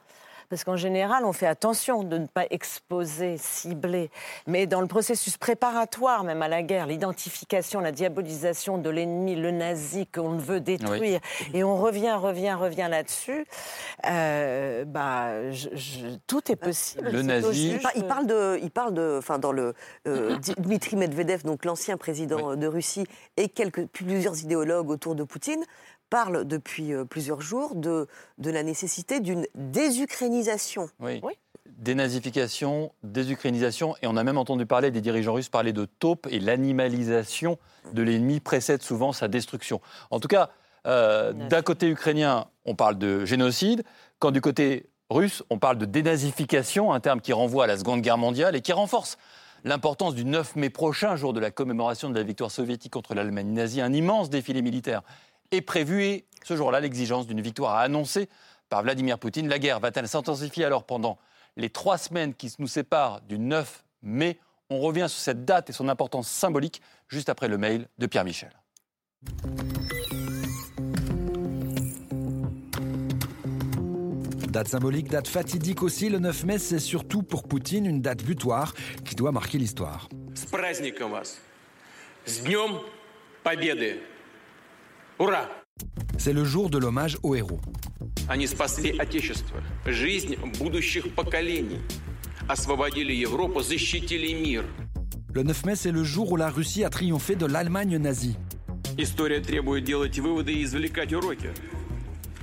[0.49, 4.11] parce qu'en général, on fait attention de ne pas exposer, cibler.
[4.47, 9.51] Mais dans le processus préparatoire, même à la guerre, l'identification, la diabolisation de l'ennemi, le
[9.51, 11.20] nazi qu'on veut détruire,
[11.55, 13.47] et on revient, revient, revient là-dessus,
[14.07, 15.30] euh, bah,
[16.26, 17.11] tout est possible.
[17.11, 17.78] Le nazi.
[17.94, 19.74] Il, parle de, il parle de, enfin, dans le
[20.07, 25.64] euh, Dmitri Medvedev, donc l'ancien président de Russie, et quelques plusieurs idéologues autour de Poutine
[26.11, 28.07] parle depuis euh, plusieurs jours de,
[28.39, 30.89] de la nécessité d'une désukrainisation.
[31.01, 31.21] Oui.
[31.79, 37.59] Dénazification, et on a même entendu parler des dirigeants russes parler de taupe et l'animalisation
[37.93, 39.81] de l'ennemi précède souvent sa destruction.
[40.11, 40.51] En tout cas,
[40.87, 43.83] euh, d'un côté ukrainien, on parle de génocide,
[44.21, 48.01] quand du côté russe, on parle de dénazification, un terme qui renvoie à la Seconde
[48.01, 49.19] Guerre mondiale et qui renforce
[49.65, 53.53] l'importance du 9 mai prochain, jour de la commémoration de la victoire soviétique contre l'Allemagne
[53.53, 55.03] nazie, un immense défilé militaire
[55.51, 58.28] est prévu et ce jour-là, l'exigence d'une victoire a annoncée
[58.68, 59.49] par Vladimir Poutine.
[59.49, 61.18] La guerre va-t-elle s'intensifier alors pendant
[61.57, 64.38] les trois semaines qui nous séparent du 9 mai?
[64.70, 68.24] On revient sur cette date et son importance symbolique juste après le mail de Pierre
[68.24, 68.51] Michel.
[74.49, 78.72] Date symbolique, date fatidique aussi, le 9 mai, c'est surtout pour Poutine une date butoir
[79.05, 80.09] qui doit marquer l'histoire.
[86.18, 87.60] C'est le jour de l'hommage aux héros.
[88.28, 91.80] Они спасли Отечество, жизнь будущих поколений,
[92.47, 94.64] освободили Европу, защитили мир.
[95.34, 98.36] Le 9 mai, c'est le jour où la Russie a triomphé de l'Allemagne nazie.
[98.97, 101.52] История требует делать выводы и извлекать уроки.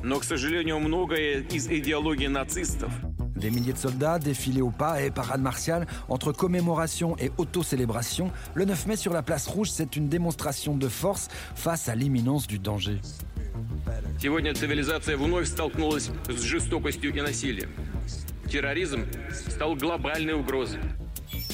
[0.03, 3.12] Но, к сожалению, многое из идеологии нацистов –
[3.43, 8.31] des milliers de soldats défilaient au pas et parades martiales entre commémoration et auto-célébration.
[8.55, 12.47] Le 9 mai sur la place rouge, c'est une démonstration de force face à l'imminence
[12.47, 13.01] du danger.
[14.21, 17.71] Сегодня цивилизация вновь столкнулась с жестокостью и насилием.
[18.51, 19.07] Терроризм
[19.49, 20.81] стал глобальной угрозой.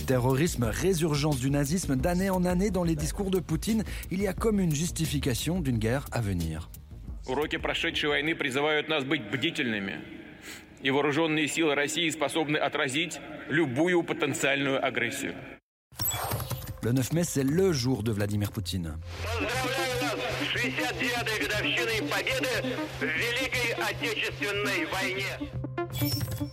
[0.06, 4.32] Terrorisme, résurgence du nazisme d'année en année dans les discours de Poutine, il y a
[4.32, 6.70] comme une justification d'une guerre à venir.
[7.26, 9.94] Уроки прошедшей войны призывают нас быть бдительными,
[10.82, 15.34] и вооруженные силы России способны отразить любую потенциальную агрессию.
[16.82, 18.98] Le 9 mai, c'est le jour de Vladimir Poutine.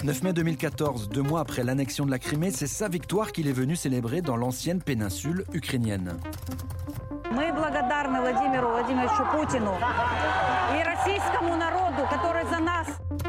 [0.04, 3.52] 9 mai 2014, deux mois après l'annexion de la Crimée, c'est sa victoire qu'il est
[3.52, 6.18] venu célébrer dans l'ancienne péninsule ukrainienne.
[7.32, 9.78] Мы благодарны Владимиру Владимировичу Путину
[10.76, 12.35] и российскому народу, который за нас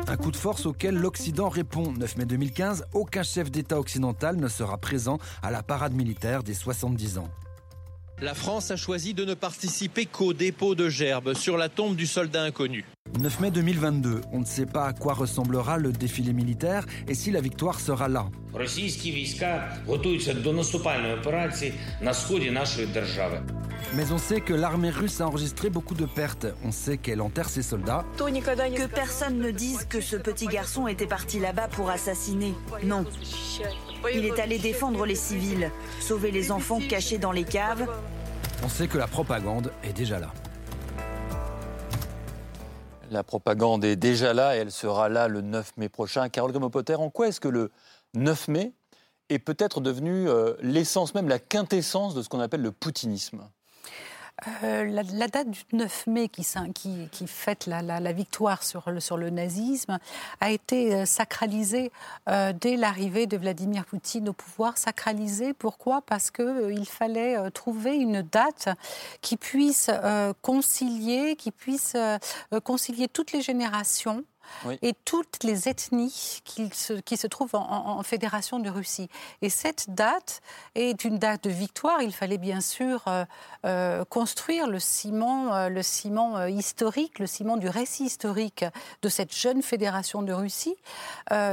[0.09, 1.91] un coup de force auquel l'Occident répond.
[1.91, 6.53] 9 mai 2015, aucun chef d'État occidental ne sera présent à la parade militaire des
[6.53, 7.29] 70 ans.
[8.19, 12.07] La France a choisi de ne participer qu'au dépôt de gerbes sur la tombe du
[12.07, 12.83] soldat inconnu.
[13.19, 17.29] 9 mai 2022, on ne sait pas à quoi ressemblera le défilé militaire et si
[17.29, 18.25] la victoire sera là.
[23.93, 26.47] Mais on sait que l'armée russe a enregistré beaucoup de pertes.
[26.63, 28.03] On sait qu'elle enterre ses soldats.
[28.17, 32.55] Que personne ne dise que ce petit garçon était parti là-bas pour assassiner.
[32.83, 33.05] Non.
[34.13, 37.87] Il est allé défendre les civils, sauver les enfants cachés dans les caves.
[38.63, 40.31] On sait que la propagande est déjà là.
[43.09, 46.27] La propagande est déjà là et elle sera là le 9 mai prochain.
[46.29, 47.71] Carole Grimaud-Potter, en quoi est-ce que le
[48.15, 48.73] 9 mai
[49.29, 53.47] est peut-être devenu euh, l'essence même, la quintessence de ce qu'on appelle le poutinisme?
[54.63, 56.43] Euh, la, date du 9 mai qui,
[57.25, 59.97] fête la, victoire sur le, sur le, nazisme
[60.41, 61.91] a été euh, sacralisée
[62.29, 64.77] euh, dès l'arrivée de Vladimir Poutine au pouvoir.
[64.77, 66.01] Sacralisée, pourquoi?
[66.01, 68.69] Parce qu'il fallait trouver une date
[69.21, 69.89] qui puisse
[70.41, 71.95] concilier, qui puisse
[72.63, 74.23] concilier toutes les générations
[74.81, 79.09] et toutes les ethnies qui se, qui se trouvent en, Fédération de Russie.
[79.41, 80.41] Et cette date
[80.75, 82.01] est une date de victoire.
[82.01, 83.25] Il fallait bien sûr euh,
[83.65, 88.65] euh, construire le ciment, euh, le ciment historique, le ciment du récit historique
[89.01, 90.75] de cette jeune Fédération de Russie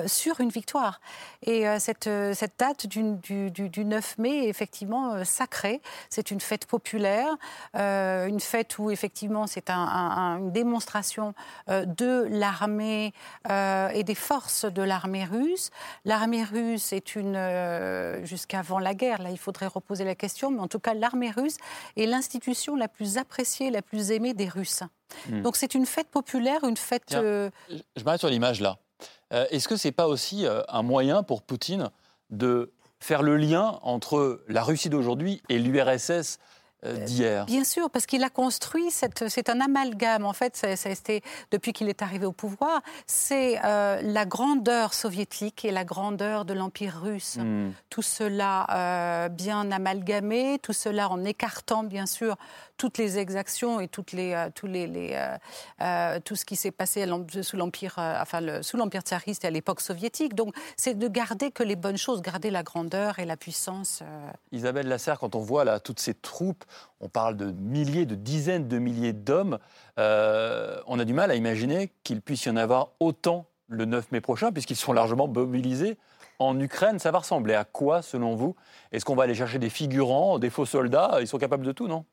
[0.07, 1.01] sur une victoire.
[1.43, 3.15] Et cette, cette date du,
[3.51, 5.81] du, du, 9 mai est effectivement sacrée.
[6.11, 7.29] C'est une fête populaire,
[7.75, 11.35] une fête où effectivement c'est un, une démonstration
[11.69, 15.71] de l'armée et des forces de l'armée russe.
[16.05, 20.61] L'armée russe est une, euh, jusqu'avant la guerre, là il faudrait reposer la question, mais
[20.61, 21.57] en tout cas l'armée russe
[21.97, 24.83] est l'institution la plus appréciée, la plus aimée des Russes.
[25.29, 25.43] Hmm.
[25.43, 27.15] Donc c'est une fête populaire, une fête...
[27.15, 27.51] Euh,
[27.97, 28.79] je m'arrête sur l'image là.
[29.33, 31.91] Euh, est-ce que c'est pas aussi un moyen pour Poutine
[32.31, 32.73] de
[33.05, 36.23] faire le lien entre la Russie d'aujourd'hui et l'URSS euh,
[37.07, 40.69] d'hier Bien sûr, parce qu'il a construit, c'est un amalgame, en fait, ça,
[41.51, 46.55] depuis qu'il est arrivé au pouvoir, c'est euh, la grandeur soviétique et la grandeur de
[46.55, 47.37] l'Empire russe.
[47.37, 47.71] Hmm.
[47.91, 52.37] Tout cela euh, bien amalgamé, tout cela en écartant, bien sûr,
[52.77, 55.39] toutes les exactions et euh, euh,
[55.81, 57.07] euh, tout ce qui s'est passé
[57.43, 57.97] sous l'empire,
[59.03, 60.35] tsariste et à l'époque soviétique.
[60.35, 64.03] Donc, c'est de garder que les bonnes choses, garder la grandeur et la puissance.
[64.53, 66.65] Isabelle Lasserre, quand on voit toutes ces troupes,
[67.01, 69.59] on parle de milliers, de dizaines de milliers d'hommes.
[69.97, 74.21] on a du mal à imaginer qu'il puisse y en avoir autant le 9 mai
[74.21, 75.97] prochain, puisqu'ils sont largement mobilisés
[76.39, 76.99] en Ukraine.
[76.99, 78.57] Ça va ressembler à quoi, selon vous?
[78.93, 81.19] Est-ce qu'on va aller chercher des figurants, des faux soldats?
[81.21, 82.05] Ils sont capables de tout, non?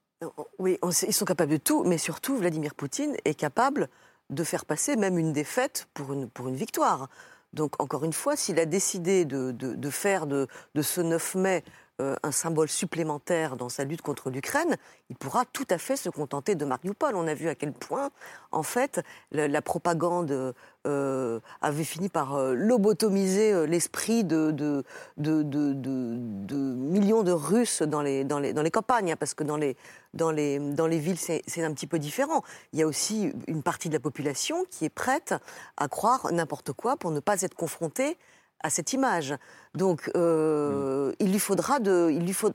[0.59, 3.89] Oui, ils sont capables de tout, mais surtout, Vladimir Poutine est capable
[4.29, 7.09] de faire passer même une défaite pour une, pour une victoire.
[7.53, 11.63] Donc, encore une fois, s'il a décidé de, de, faire de, de, ce 9 mai
[11.99, 14.77] euh, un symbole supplémentaire dans sa lutte contre l'Ukraine,
[15.09, 17.15] il pourra tout à fait se contenter de Mariupol.
[17.15, 18.09] On a vu à quel point,
[18.51, 20.55] en fait, la, propagande
[20.87, 24.83] euh, avait fini par euh, lobotomiser l'esprit de
[25.17, 31.87] millions de Russes dans les, campagnes, hein, parce que dans les villes, c'est un petit
[31.87, 32.41] peu différent.
[32.73, 35.35] Il y a aussi une partie de la population qui est prête
[35.77, 38.17] à croire n'importe quoi pour ne pas être confrontée
[38.63, 39.35] à cette image.
[39.73, 42.09] Donc, euh, il lui faudra de.
[42.11, 42.51] Il lui faut,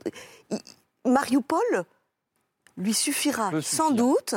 [1.05, 1.85] Mariupol
[2.77, 4.35] lui suffira sans doute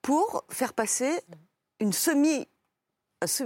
[0.00, 1.20] pour faire passer
[1.80, 2.46] une semi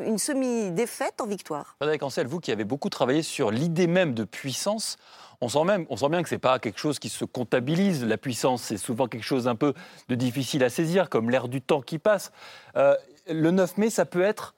[0.01, 1.74] une semi-défaite en victoire.
[1.77, 4.97] Frédéric Ancel, vous qui avez beaucoup travaillé sur l'idée même de puissance,
[5.41, 8.05] on sent, même, on sent bien que ce n'est pas quelque chose qui se comptabilise,
[8.05, 9.74] la puissance, c'est souvent quelque chose un peu
[10.09, 12.33] de difficile à saisir, comme l'air du temps qui passe.
[12.77, 12.97] Euh,
[13.29, 14.55] le 9 mai, ça peut être,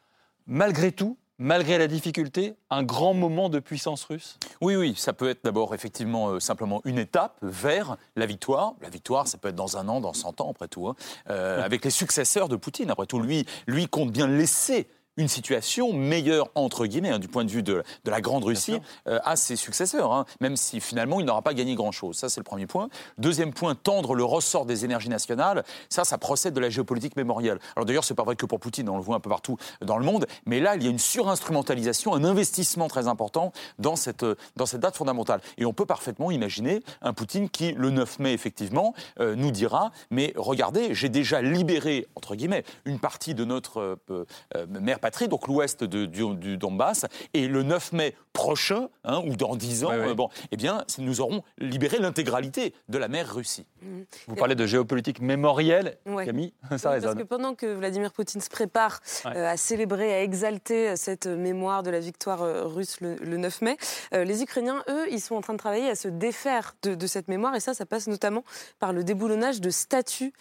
[0.47, 5.29] malgré tout, malgré la difficulté, un grand moment de puissance russe Oui, oui, ça peut
[5.29, 8.75] être d'abord effectivement euh, simplement une étape vers la victoire.
[8.83, 10.97] La victoire, ça peut être dans un an, dans 100 ans, après tout, hein.
[11.31, 12.91] euh, avec les successeurs de Poutine.
[12.91, 14.89] Après tout, lui, lui compte bien laisser
[15.19, 19.19] une situation meilleure, entre guillemets, hein, du point de vue de, la Grande Russie, euh,
[19.25, 22.17] à ses successeurs, hein, même si finalement il n'aura pas gagné grand-chose.
[22.17, 22.89] Ça, c'est le premier point.
[23.19, 25.65] Deuxième point, tendre le ressort des énergies nationales.
[25.89, 27.59] Ça, ça procède de la géopolitique mémorielle.
[27.77, 29.99] Alors d'ailleurs, c'est pas vrai que pour Poutine, on le voit un peu partout dans
[29.99, 34.25] le monde, mais là, il y a une surinstrumentalisation, un investissement très important dans cette,
[34.57, 35.41] dans cette date fondamentale.
[35.59, 39.91] Et on peut parfaitement imaginer un Poutine qui, le 9 mai, effectivement, euh, nous dira,
[40.11, 44.25] mais regardez, j'ai déjà libéré, entre guillemets, une partie de notre euh,
[44.69, 47.07] mère donc l'ouest du, Donbass.
[47.35, 51.21] Et le 9 mai prochain, hein, ou dans 10 ans, euh, bon, eh bien, nous
[51.21, 53.67] aurons libéré l'intégralité de la mer Russie.
[53.83, 54.01] Mmh.
[54.29, 57.15] Vous parlez de géopolitique mémorielle, Camille Ça résonne.
[57.15, 61.27] Parce que pendant que Vladimir Poutine se prépare euh, à célébrer, à exalter euh, cette
[61.27, 62.41] mémoire de la victoire
[62.73, 63.77] russe le, 9 mai,
[64.13, 67.55] les Ukrainiens, eux, ils sont en train de travailler à se défaire de, cette mémoire.
[67.55, 68.45] Et ça, ça passe notamment
[68.79, 70.33] par le déboulonnage de statues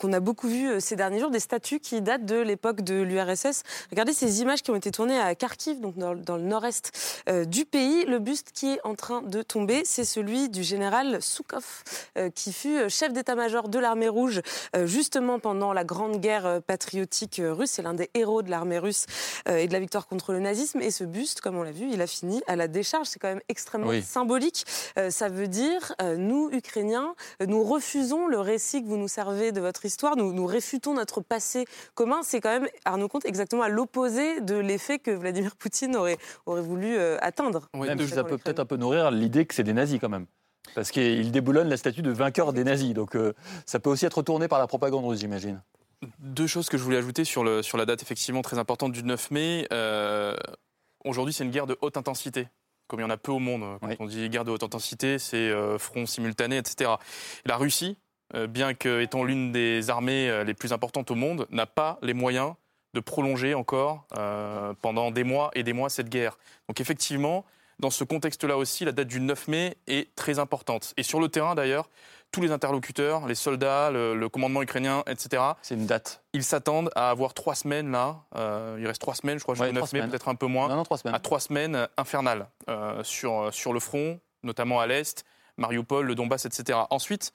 [0.00, 3.62] qu'on a beaucoup vu ces derniers jours, des statues qui datent de l'époque de l'URSS.
[3.90, 7.64] Regardez ces images qui ont été tournées à Kharkiv, donc dans, le nord-est euh, du
[7.64, 8.04] pays.
[8.06, 11.82] Le buste qui est en train de tomber, c'est celui du général Soukov,
[12.16, 14.40] euh, qui fut euh, chef d'état-major de l'armée rouge
[14.84, 17.72] justement pendant la grande guerre patriotique russe.
[17.72, 19.06] C'est l'un des héros de l'armée russe
[19.48, 20.80] et de la victoire contre le nazisme.
[20.80, 23.08] Et ce buste, comme on l'a vu, il a fini à la décharge.
[23.08, 24.64] C'est quand même extrêmement symbolique.
[25.10, 27.14] ça veut dire, nous, Ukrainiens,
[27.46, 30.16] nous refusons le récit que vous nous servez de votre histoire.
[30.16, 32.20] Nous, nous réfutons notre passé commun.
[32.22, 36.62] C'est quand même, Arnaud Comte, exactement à l'opposé de l'effet que Vladimir Poutine aurait, aurait
[36.62, 37.68] voulu euh, atteindre.
[38.06, 40.26] ça peut peut-être un peu nourrir l'idée que c'est des nazis quand même.
[40.74, 42.94] Parce qu'il déboulonne la statue de vainqueur des nazis.
[42.94, 43.32] Donc euh,
[43.66, 45.62] ça peut aussi être retourné par la propagande russe, j'imagine.
[46.18, 49.02] Deux choses que je voulais ajouter sur, le, sur la date effectivement très importante du
[49.02, 49.66] 9 mai.
[49.72, 50.34] Euh,
[51.04, 52.48] aujourd'hui, c'est une guerre de haute intensité
[52.86, 53.78] comme il y en a peu au monde.
[53.80, 56.90] Quand on dit guerre de haute intensité, c'est front simultané, etc.
[57.46, 57.96] la Russie,
[58.50, 62.52] bien qu'étant l'une des armées les plus importantes au monde, n'a pas les moyens
[62.94, 64.06] de prolonger encore
[64.80, 66.38] pendant des mois et des mois cette guerre.
[66.68, 67.44] Donc effectivement,
[67.80, 70.94] dans ce contexte-là aussi, la date du 9 mai est très importante.
[70.96, 71.90] Et sur le terrain d'ailleurs,
[72.30, 75.42] tous les interlocuteurs, les soldats, le, commandement ukrainien, etc.
[75.62, 76.22] C'est une date.
[76.32, 78.16] Ils s'attendent à avoir trois semaines là.
[78.36, 80.68] Euh, il reste trois semaines, je crois, jusqu'au 9 mai, peut-être un peu moins.
[80.68, 81.14] Non, non, trois semaines.
[81.14, 85.24] À trois semaines infernales euh, sur, sur le front, notamment à l'est.
[85.56, 86.78] Mariupol, le Donbass, etc.
[86.90, 87.32] Ensuite,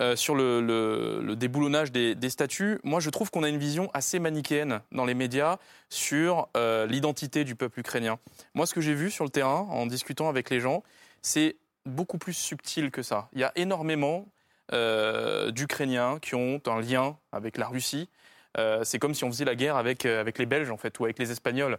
[0.00, 4.80] euh, sur le, déboulonnage des, statuts, moi je trouve qu'on a une vision assez manichéenne
[4.92, 5.58] dans les médias
[5.88, 8.18] sur l'identité du peuple ukrainien.
[8.54, 10.82] Moi, ce que j'ai vu sur le terrain, en discutant avec les gens,
[11.22, 11.56] c'est
[11.86, 13.28] beaucoup plus subtil que ça.
[13.32, 14.26] Il y a énormément
[14.72, 18.08] euh, d'Ukrainiens qui ont un lien avec la Russie.
[18.58, 20.98] Euh, c'est comme si on faisait la guerre avec, euh, avec les Belges, en fait,
[20.98, 21.78] ou avec les Espagnols.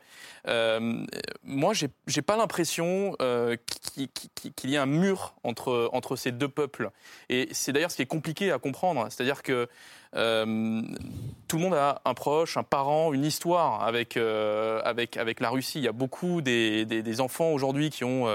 [1.44, 6.90] moi, j'ai n'ai pas l'impression qu'il y ait un mur entre, entre ces deux peuples.
[7.30, 9.08] Et c'est d'ailleurs ce qui est compliqué à comprendre.
[9.10, 9.68] C'est-à-dire que
[10.14, 15.80] tout le monde a un proche, un parent, une histoire avec, avec, avec la Russie.
[15.80, 18.28] Il y a beaucoup des, des, enfants aujourd'hui qui ont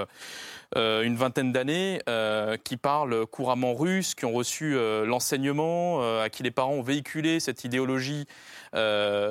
[0.75, 6.29] euh, une vingtaine d'années, euh, qui parlent couramment russe, qui ont reçu euh, l'enseignement, à
[6.29, 8.27] qui les parents ont véhiculé cette idéologie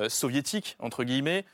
[0.09, 1.45] soviétique, entre guillemets,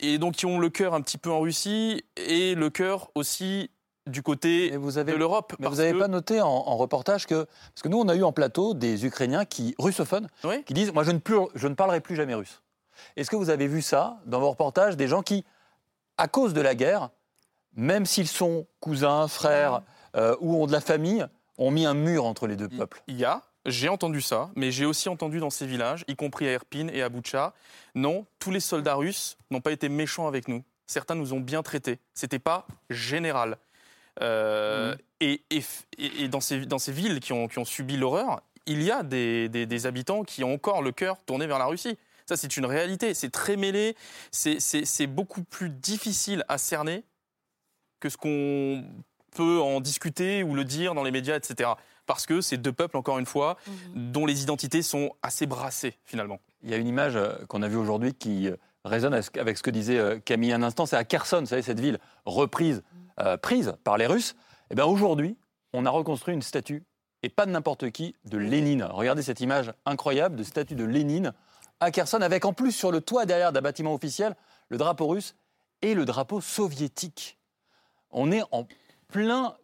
[0.00, 3.70] et donc qui ont le cœur un petit peu en Russie et le cœur aussi
[4.06, 5.54] du côté de l'Europe.
[5.58, 7.44] Mais vous n'avez pas noté en, reportage que.
[7.44, 10.28] Parce que nous, on a eu en plateau des Ukrainiens qui, russophones
[10.66, 11.18] qui disent Moi, je ne,
[11.54, 12.62] je ne parlerai plus jamais russe.
[13.16, 15.44] Est-ce que vous avez vu ça dans vos reportages Des gens qui,
[16.18, 17.10] à cause de la guerre,
[17.74, 19.82] même s'ils sont cousins, frères
[20.16, 21.26] euh, ou ont de la famille,
[21.58, 23.02] ont mis un mur entre les deux peuples?
[23.06, 26.48] Il y a, j'ai entendu ça, mais j'ai aussi entendu dans ces villages, y compris
[26.48, 27.54] à Irpin et à Boucha,
[27.94, 30.64] non, tous les soldats russes n'ont pas été méchants avec nous.
[30.86, 31.98] Certains nous ont bien traités.
[32.12, 33.56] C'était pas général.
[34.20, 35.40] Euh, et,
[36.28, 39.48] dans, ces, dans, ces, villes qui ont, qui ont subi l'horreur, il y a des,
[39.48, 41.96] des, habitants qui ont encore le cœur tourné vers la Russie.
[42.26, 43.14] Ça, c'est une réalité.
[43.14, 43.96] C'est très mêlé.
[44.30, 47.04] C'est beaucoup plus difficile à cerner
[48.00, 48.84] que ce qu'on
[49.34, 51.70] peut en discuter ou le dire dans les médias, etc.
[52.06, 54.12] Parce que c'est deux peuples, encore une fois, mhm.
[54.12, 56.40] dont les identités sont assez brassées, finalement.
[56.62, 59.62] Il y a une image euh, qu'on a vue aujourd'hui qui euh, résonne avec ce
[59.62, 60.86] que disait Camille un instant.
[60.86, 62.82] C'est à Kherson, vous savez, cette ville reprise,
[63.40, 64.34] prise par les Russes.
[64.70, 65.36] Eh bien aujourd'hui,
[65.72, 66.84] on a reconstruit une statue,
[67.22, 68.84] et pas de n'importe qui, de Lénine.
[68.84, 71.32] Regardez cette image incroyable de statue de Lénine
[71.80, 74.34] à Kherson, avec en plus sur le toit derrière d'un bâtiment officiel
[74.68, 75.34] le drapeau russe
[75.82, 77.38] et le drapeau soviétique
[78.12, 78.66] on est en
[79.08, 79.56] plein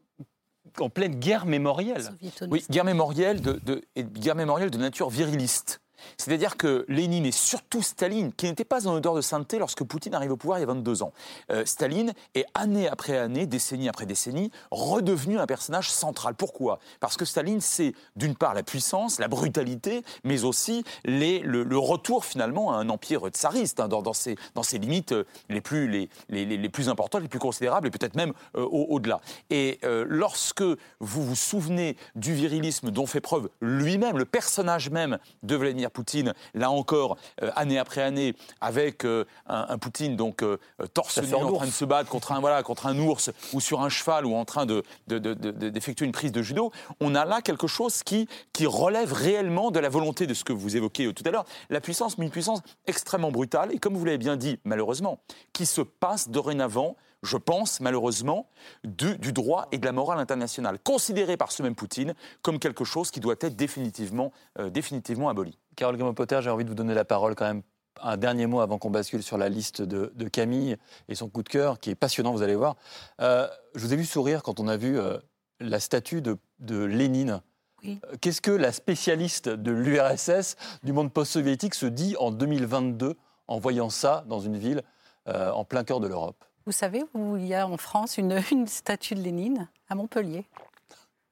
[0.79, 2.05] en pleine guerre mémorielle.
[2.51, 5.81] Oui, guerre mémorielle de, guerre mémorielle de nature viriliste.
[6.17, 10.15] C'est-à-dire que Lénine et surtout Staline, qui n'était pas en odeur de sainteté lorsque Poutine
[10.15, 11.13] arrive au pouvoir il y a 22 ans,
[11.51, 16.35] euh, Staline est année après année, décennie après décennie, redevenu un personnage central.
[16.35, 16.79] Pourquoi?
[17.01, 22.73] Parce que Staline, c'est d'une part la puissance, la brutalité, mais aussi le, retour finalement
[22.73, 24.37] à un empire tsariste, hein, dans, ses,
[24.79, 29.21] limites euh, les plus, les, plus importantes, les plus considérables, et peut-être même euh, au-delà.
[29.51, 30.63] et lorsque
[31.01, 36.35] vous vous souvenez du virilisme dont fait preuve lui-même, le personnage même de Vladimir Poutine,
[36.55, 40.59] là encore, euh, année après année, avec euh, un, Poutine donc euh,
[40.95, 43.81] torse nu en train de se battre contre un, voilà, contre un ours ou sur
[43.81, 47.67] un cheval ou en train d'effectuer de, une prise de judo, on a là quelque
[47.67, 51.31] chose qui, qui relève réellement de la volonté de ce que vous évoquez tout à
[51.31, 55.21] l'heure, la puissance, mais une puissance extrêmement brutale et comme vous l'avez bien dit, malheureusement,
[55.53, 58.49] qui se passe dorénavant je pense malheureusement,
[58.85, 63.11] du, droit et de la morale internationale, considéré par ce même Poutine comme quelque chose
[63.11, 64.33] qui doit être définitivement,
[64.71, 65.59] définitivement aboli.
[65.79, 67.63] Carole Gamopoter, j'ai envie de vous donner la parole quand même.
[68.01, 70.77] Un dernier mot avant qu'on bascule sur la liste de, Camille
[71.09, 72.77] et son coup de cœur, qui est passionnant, vous allez voir.
[73.21, 75.19] Euh, je vous ai vu sourire quand on a vu euh,
[75.61, 76.39] la statue de,
[76.85, 77.43] Lénine.
[77.85, 83.17] Euh, qu'est-ce que la spécialiste de l'URSS, du monde post-soviétique, se dit en 2022
[83.47, 84.83] en voyant ça dans une ville
[85.27, 86.43] en plein cœur de l'Europe?
[86.69, 89.69] Vous savez où il y a en France une, une statue de Lénine?
[89.89, 90.45] À Montpellier.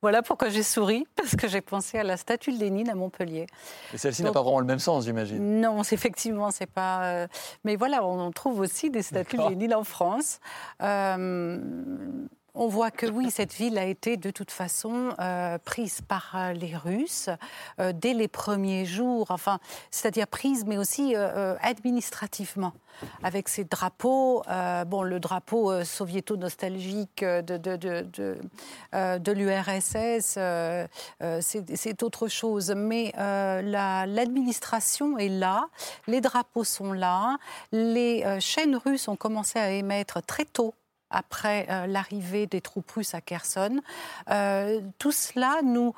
[0.00, 3.46] Voilà pourquoi j'ai souri, parce que j'ai pensé à la statue de Lénine à Montpellier.
[3.92, 5.60] Et celle-ci n'a pas vraiment le même sens, j'imagine.
[5.60, 7.04] Non, effectivement, c'est pas.
[7.04, 7.26] Euh,
[7.64, 10.40] mais voilà, on trouve aussi des statues de Lénine en France.
[10.80, 11.58] Euh,
[12.56, 16.52] on voit que oui, cette ville a été de toute façon euh, prise par euh,
[16.54, 17.28] les Russes
[17.78, 19.58] euh, dès les premiers jours, enfin,
[19.90, 21.14] c'est-à-dire prise, mais aussi
[21.60, 22.72] administrativement,
[23.22, 24.42] avec ces drapeaux,
[24.86, 28.36] bon, le drapeau soviéto-nostalgique de,
[29.32, 30.38] l'URSS,
[31.40, 35.68] c'est autre chose, mais l'administration est là,
[36.06, 37.38] les drapeaux sont là,
[37.72, 40.74] les chaînes russes ont commencé à émettre très tôt
[41.16, 43.80] après euh, l'arrivée des troupes russes à Kherson.
[44.30, 45.94] Euh, tout cela nous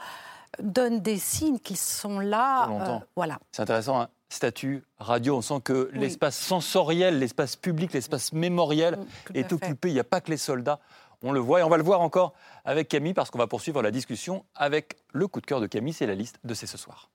[0.62, 2.68] donne des signes qu'ils sont là.
[2.70, 3.38] Euh, voilà.
[3.52, 4.00] C'est intéressant.
[4.00, 4.08] Hein.
[4.28, 5.36] statue radio.
[5.36, 9.88] On sent que l'espace sensoriel, l'espace public, l'espace mémoriel mm, est occupé.
[9.88, 10.78] Il n'y a pas que les soldats.
[11.22, 12.32] On le voit et on va le voir encore
[12.64, 15.92] avec Camille parce qu'on va poursuivre la discussion avec le coup de cœur de Camille.
[15.92, 17.10] C'est la liste de C'est ce soir.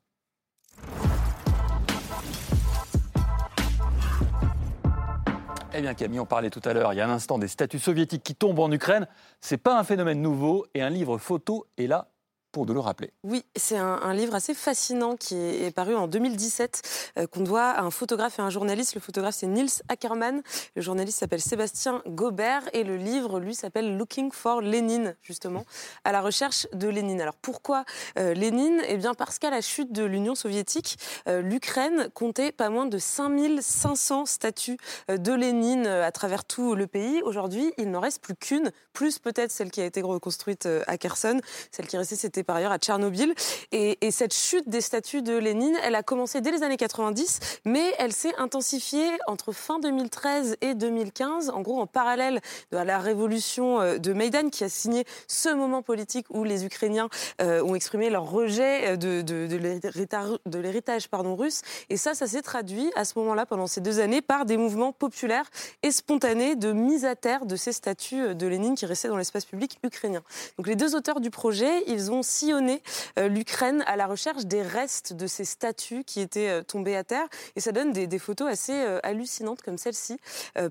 [5.76, 7.80] Eh bien Camille, on parlait tout à l'heure, il y a un instant, des statues
[7.80, 9.08] soviétiques qui tombent en Ukraine.
[9.42, 12.12] Ce n'est pas un phénomène nouveau et un livre photo est là
[12.54, 13.12] pour de le rappeler.
[13.24, 17.82] Oui, c'est un, livre assez fascinant qui est, paru en 2017, euh, qu'on doit à
[17.82, 18.93] un photographe et un journaliste.
[18.93, 20.43] Le photographe, c'est Niels Ackermann.
[20.76, 22.62] Le journaliste s'appelle Sébastien Gobert.
[22.74, 25.66] Et le livre, lui, s'appelle Looking for Lénine, justement,
[26.04, 27.20] à la recherche de Lénine.
[27.22, 27.86] Alors pourquoi
[28.20, 28.82] euh, Lénine?
[28.88, 30.97] Eh bien, parce qu'à la chute de l'Union soviétique,
[31.28, 34.78] euh, l'Ukraine comptait pas moins de 5500 statues
[35.10, 37.20] de Lénine à travers tout le pays.
[37.24, 41.41] Aujourd'hui, il n'en reste plus qu'une, plus peut-être celle qui a été reconstruite à Kherson.
[41.72, 43.34] Celle qui restait, c'était par ailleurs à Tchernobyl.
[43.72, 47.94] Et, cette chute des statues de Lénine, elle a commencé dès les années 90, mais
[47.98, 52.41] elle s'est intensifiée entre fin 2013 et 2015, en gros en parallèle
[52.72, 57.10] de la révolution euh, de Maïdan, qui a signé ce moment politique où les Ukrainiens
[57.41, 61.62] euh, ont exprimé leur rejet euh, de, de, l'héritage russe.
[61.89, 64.91] Et ça, ça s'est traduit à ce moment-là, pendant ces deux années, par des mouvements
[64.91, 65.50] populaires
[65.82, 69.46] et spontanés de mise à terre de ces statues de Lénine qui restaient dans l'espace
[69.46, 70.22] public ukrainien.
[70.58, 72.82] Donc les deux auteurs du projet, ils ont sillonner
[73.20, 77.04] euh, l'Ukraine à la recherche des restes de ces statues qui étaient euh, tombées à
[77.04, 77.28] terre.
[77.56, 80.18] Et ça donne des, photos assez euh, hallucinantes comme celle-ci,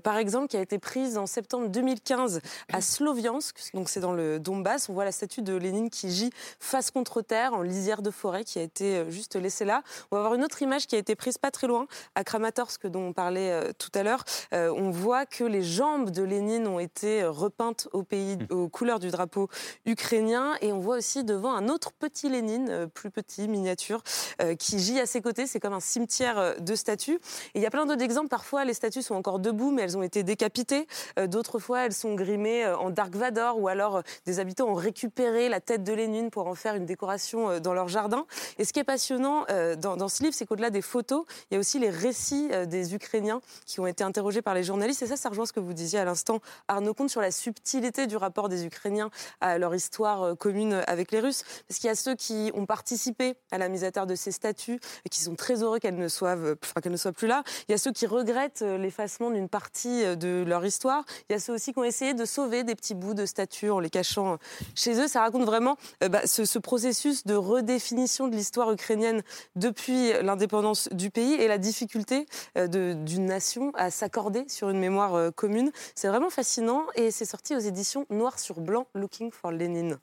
[0.03, 2.41] par exemple, qui a été prise en septembre 2015
[2.71, 4.89] à Sloviansk, donc c'est dans le Donbass.
[4.89, 8.43] On voit la statue de Lénine qui gît face contre terre en lisière de forêt
[8.43, 9.83] qui a été juste laissée là.
[10.11, 11.85] On va voir une autre image qui a été prise pas très loin,
[12.15, 14.23] à Kramatorsk, dont on parlait tout à l'heure.
[14.51, 19.11] on voit que les jambes de Lénine ont été repeintes au pays, aux couleurs du
[19.11, 19.49] drapeau
[19.85, 20.55] ukrainien.
[20.61, 24.01] Et on voit aussi devant un autre petit Lénine, euh, plus petit, miniature,
[24.41, 25.47] euh, qui gît à ses côtés.
[25.47, 27.19] C'est comme un cimetière euh, de statues.
[27.53, 28.27] Et il y a plein d'autres exemples.
[28.29, 30.87] Parfois, les statues sont encore debout, mais elles ont été décapitées.
[31.27, 35.59] D'autres fois, elles sont grimées en Dark Vador, ou alors des habitants ont récupéré la
[35.59, 38.25] tête de Lénine pour en faire une décoration dans leur jardin.
[38.57, 39.45] Et ce qui est passionnant
[39.77, 42.95] dans, dans ce livre, c'est qu'au-delà des photos, il y a aussi les récits des
[42.95, 45.03] Ukrainiens qui ont été interrogés par les journalistes.
[45.03, 48.07] Et ça, ça rejoint ce que vous disiez à l'instant, Arnaud Comte, sur la subtilité
[48.07, 49.09] du rapport des Ukrainiens
[49.41, 51.32] à leur histoire commune avec les Russes
[51.67, 54.31] parce qu'il y a ceux qui ont participé à la mise à terre de ces
[54.31, 57.43] statues et qui sont très heureux qu'elles ne soient, enfin, qu'elles ne soient plus là.
[57.67, 61.03] Il y a ceux qui regrettent euh, l'effacement d'une partie euh, de leur histoire.
[61.29, 63.69] Il y a ceux aussi qui ont essayé de sauver des petits bouts de statues
[63.69, 64.37] en les cachant euh,
[64.75, 65.07] chez eux.
[65.07, 65.77] Ça raconte vraiment
[66.09, 69.21] bah, ce, processus de redéfinition de l'histoire ukrainienne
[69.55, 72.25] depuis l'indépendance du pays et la difficulté
[72.55, 75.71] d'une nation à s'accorder sur une mémoire commune.
[75.95, 79.97] C'est vraiment fascinant et c'est sorti aux éditions Noir sur Blanc, Looking for Lenin.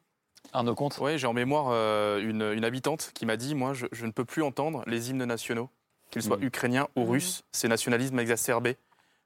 [0.52, 4.10] Arnaud Comte Oui, j'ai en mémoire euh, une, habitante qui m'a dit Moi, je, ne
[4.10, 5.68] peux plus entendre les hymnes nationaux,
[6.10, 6.44] qu'ils soient mm.
[6.44, 7.10] ukrainiens ou mm.
[7.10, 8.76] russes, ces nationalismes exacerbés,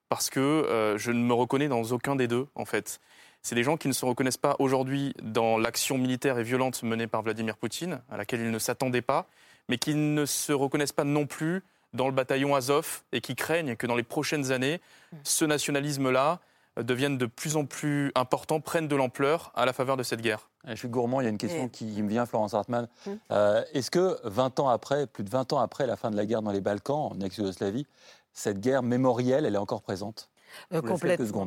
[0.08, 3.00] parce que euh, je ne me reconnais dans aucun des deux, en fait.
[3.42, 7.06] C'est des gens qui ne se reconnaissent pas aujourd'hui dans l'action militaire et violente menée
[7.06, 9.26] par Vladimir Poutine, à laquelle ils ne s'attendaient pas,
[9.68, 11.62] mais qui ne se reconnaissent pas non plus
[11.92, 14.80] dans le bataillon Azov et qui craignent que dans les prochaines années,
[15.12, 15.16] mm.
[15.24, 16.40] ce nationalisme-là
[16.82, 20.48] devienne de plus en plus important, prenne de l'ampleur à la faveur de cette guerre.
[20.66, 22.88] Je suis gourmand, il y a une question qui me vient, Florence Hartmann.
[23.06, 23.18] Hum.
[23.30, 26.26] Euh, est-ce que 20 ans après, plus de 20 ans après la fin de la
[26.26, 27.86] guerre dans les Balkans, en ex-Yougoslavie,
[28.32, 30.30] cette guerre mémorielle, elle est encore présente?
[30.72, 31.46] Euh, complètement.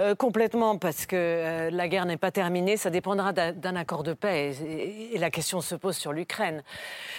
[0.00, 2.76] Euh, complètement, parce que euh, la guerre n'est pas terminée.
[2.76, 4.54] Ça dépendra d'un accord de paix.
[4.66, 6.62] Et, la question se pose sur l'Ukraine.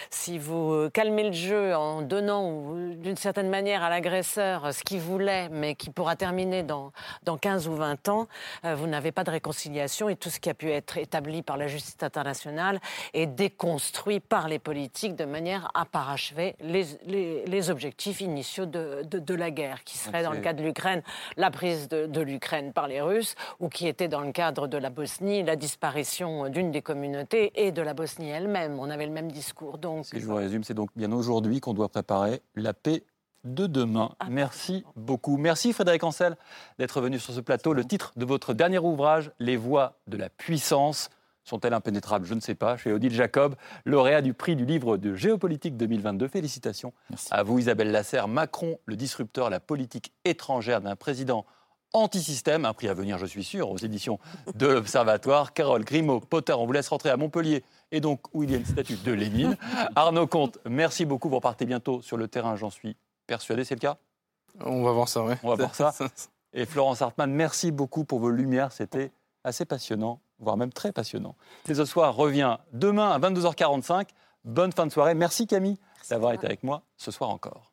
[0.09, 5.49] Si vous calmez le jeu en donnant, d'une certaine manière, à l'agresseur ce qu'il voulait,
[5.49, 6.91] mais qui pourra terminer dans,
[7.23, 8.27] dans 15 ou 20 ans,
[8.63, 11.67] vous n'avez pas de réconciliation et tout ce qui a pu être établi par la
[11.67, 12.81] justice internationale
[13.13, 19.35] est déconstruit par les politiques de manière à parachever les, les, objectifs initiaux de, de,
[19.35, 21.01] la guerre, qui serait, dans le cas de l'Ukraine,
[21.37, 24.89] la prise de, l'Ukraine par les Russes, ou qui était dans le cadre de la
[24.89, 28.79] Bosnie, la disparition d'une des communautés et de la Bosnie elle-même.
[28.79, 29.77] On avait le même discours.
[29.77, 33.03] Donc, si je vous résume, c'est donc bien aujourd'hui qu'on doit préparer la paix
[33.43, 34.15] de demain.
[34.19, 34.27] Ah.
[34.29, 35.37] Merci beaucoup.
[35.37, 36.37] Merci Frédéric Ancel
[36.79, 37.73] d'être venu sur ce plateau.
[37.73, 41.09] Le titre de votre dernier ouvrage, Les voies de la puissance.
[41.43, 42.25] Sont-elles impénétrables?
[42.25, 42.77] Je ne sais pas.
[42.77, 46.27] Chez Odile Jacob, lauréat du prix du livre de géopolitique 2022.
[46.27, 46.93] Félicitations
[47.31, 48.27] à vous, Isabelle Lasserre.
[48.27, 51.45] Macron, le disrupteur, la politique étrangère d'un président
[51.91, 52.65] anti-système.
[52.65, 54.19] Un prix à venir, je suis sûr, aux éditions
[54.55, 55.53] de l'Observatoire.
[55.53, 57.63] Carole Grimaud, Potter, on vous laisse rentrer à Montpellier.
[57.91, 59.57] Et donc, où il y a une statue de Lénine.
[59.95, 61.29] Arnaud Comte, merci beaucoup.
[61.29, 62.95] Vous repartez bientôt sur le terrain, j'en suis
[63.27, 63.63] persuadé.
[63.63, 63.97] C'est le cas?
[64.61, 65.33] On va voir ça, oui.
[65.43, 65.93] On va voir ça.
[66.53, 68.71] Et Florence Hartmann, merci beaucoup pour vos lumières.
[68.71, 69.11] C'était
[69.43, 71.35] assez passionnant voire même très passionnant.
[71.65, 74.09] C'est ce soir revient demain à 22h45.
[74.45, 75.15] Bonne fin de soirée.
[75.15, 75.77] Merci Camille
[76.09, 77.72] d'avoir été avec moi ce soir encore.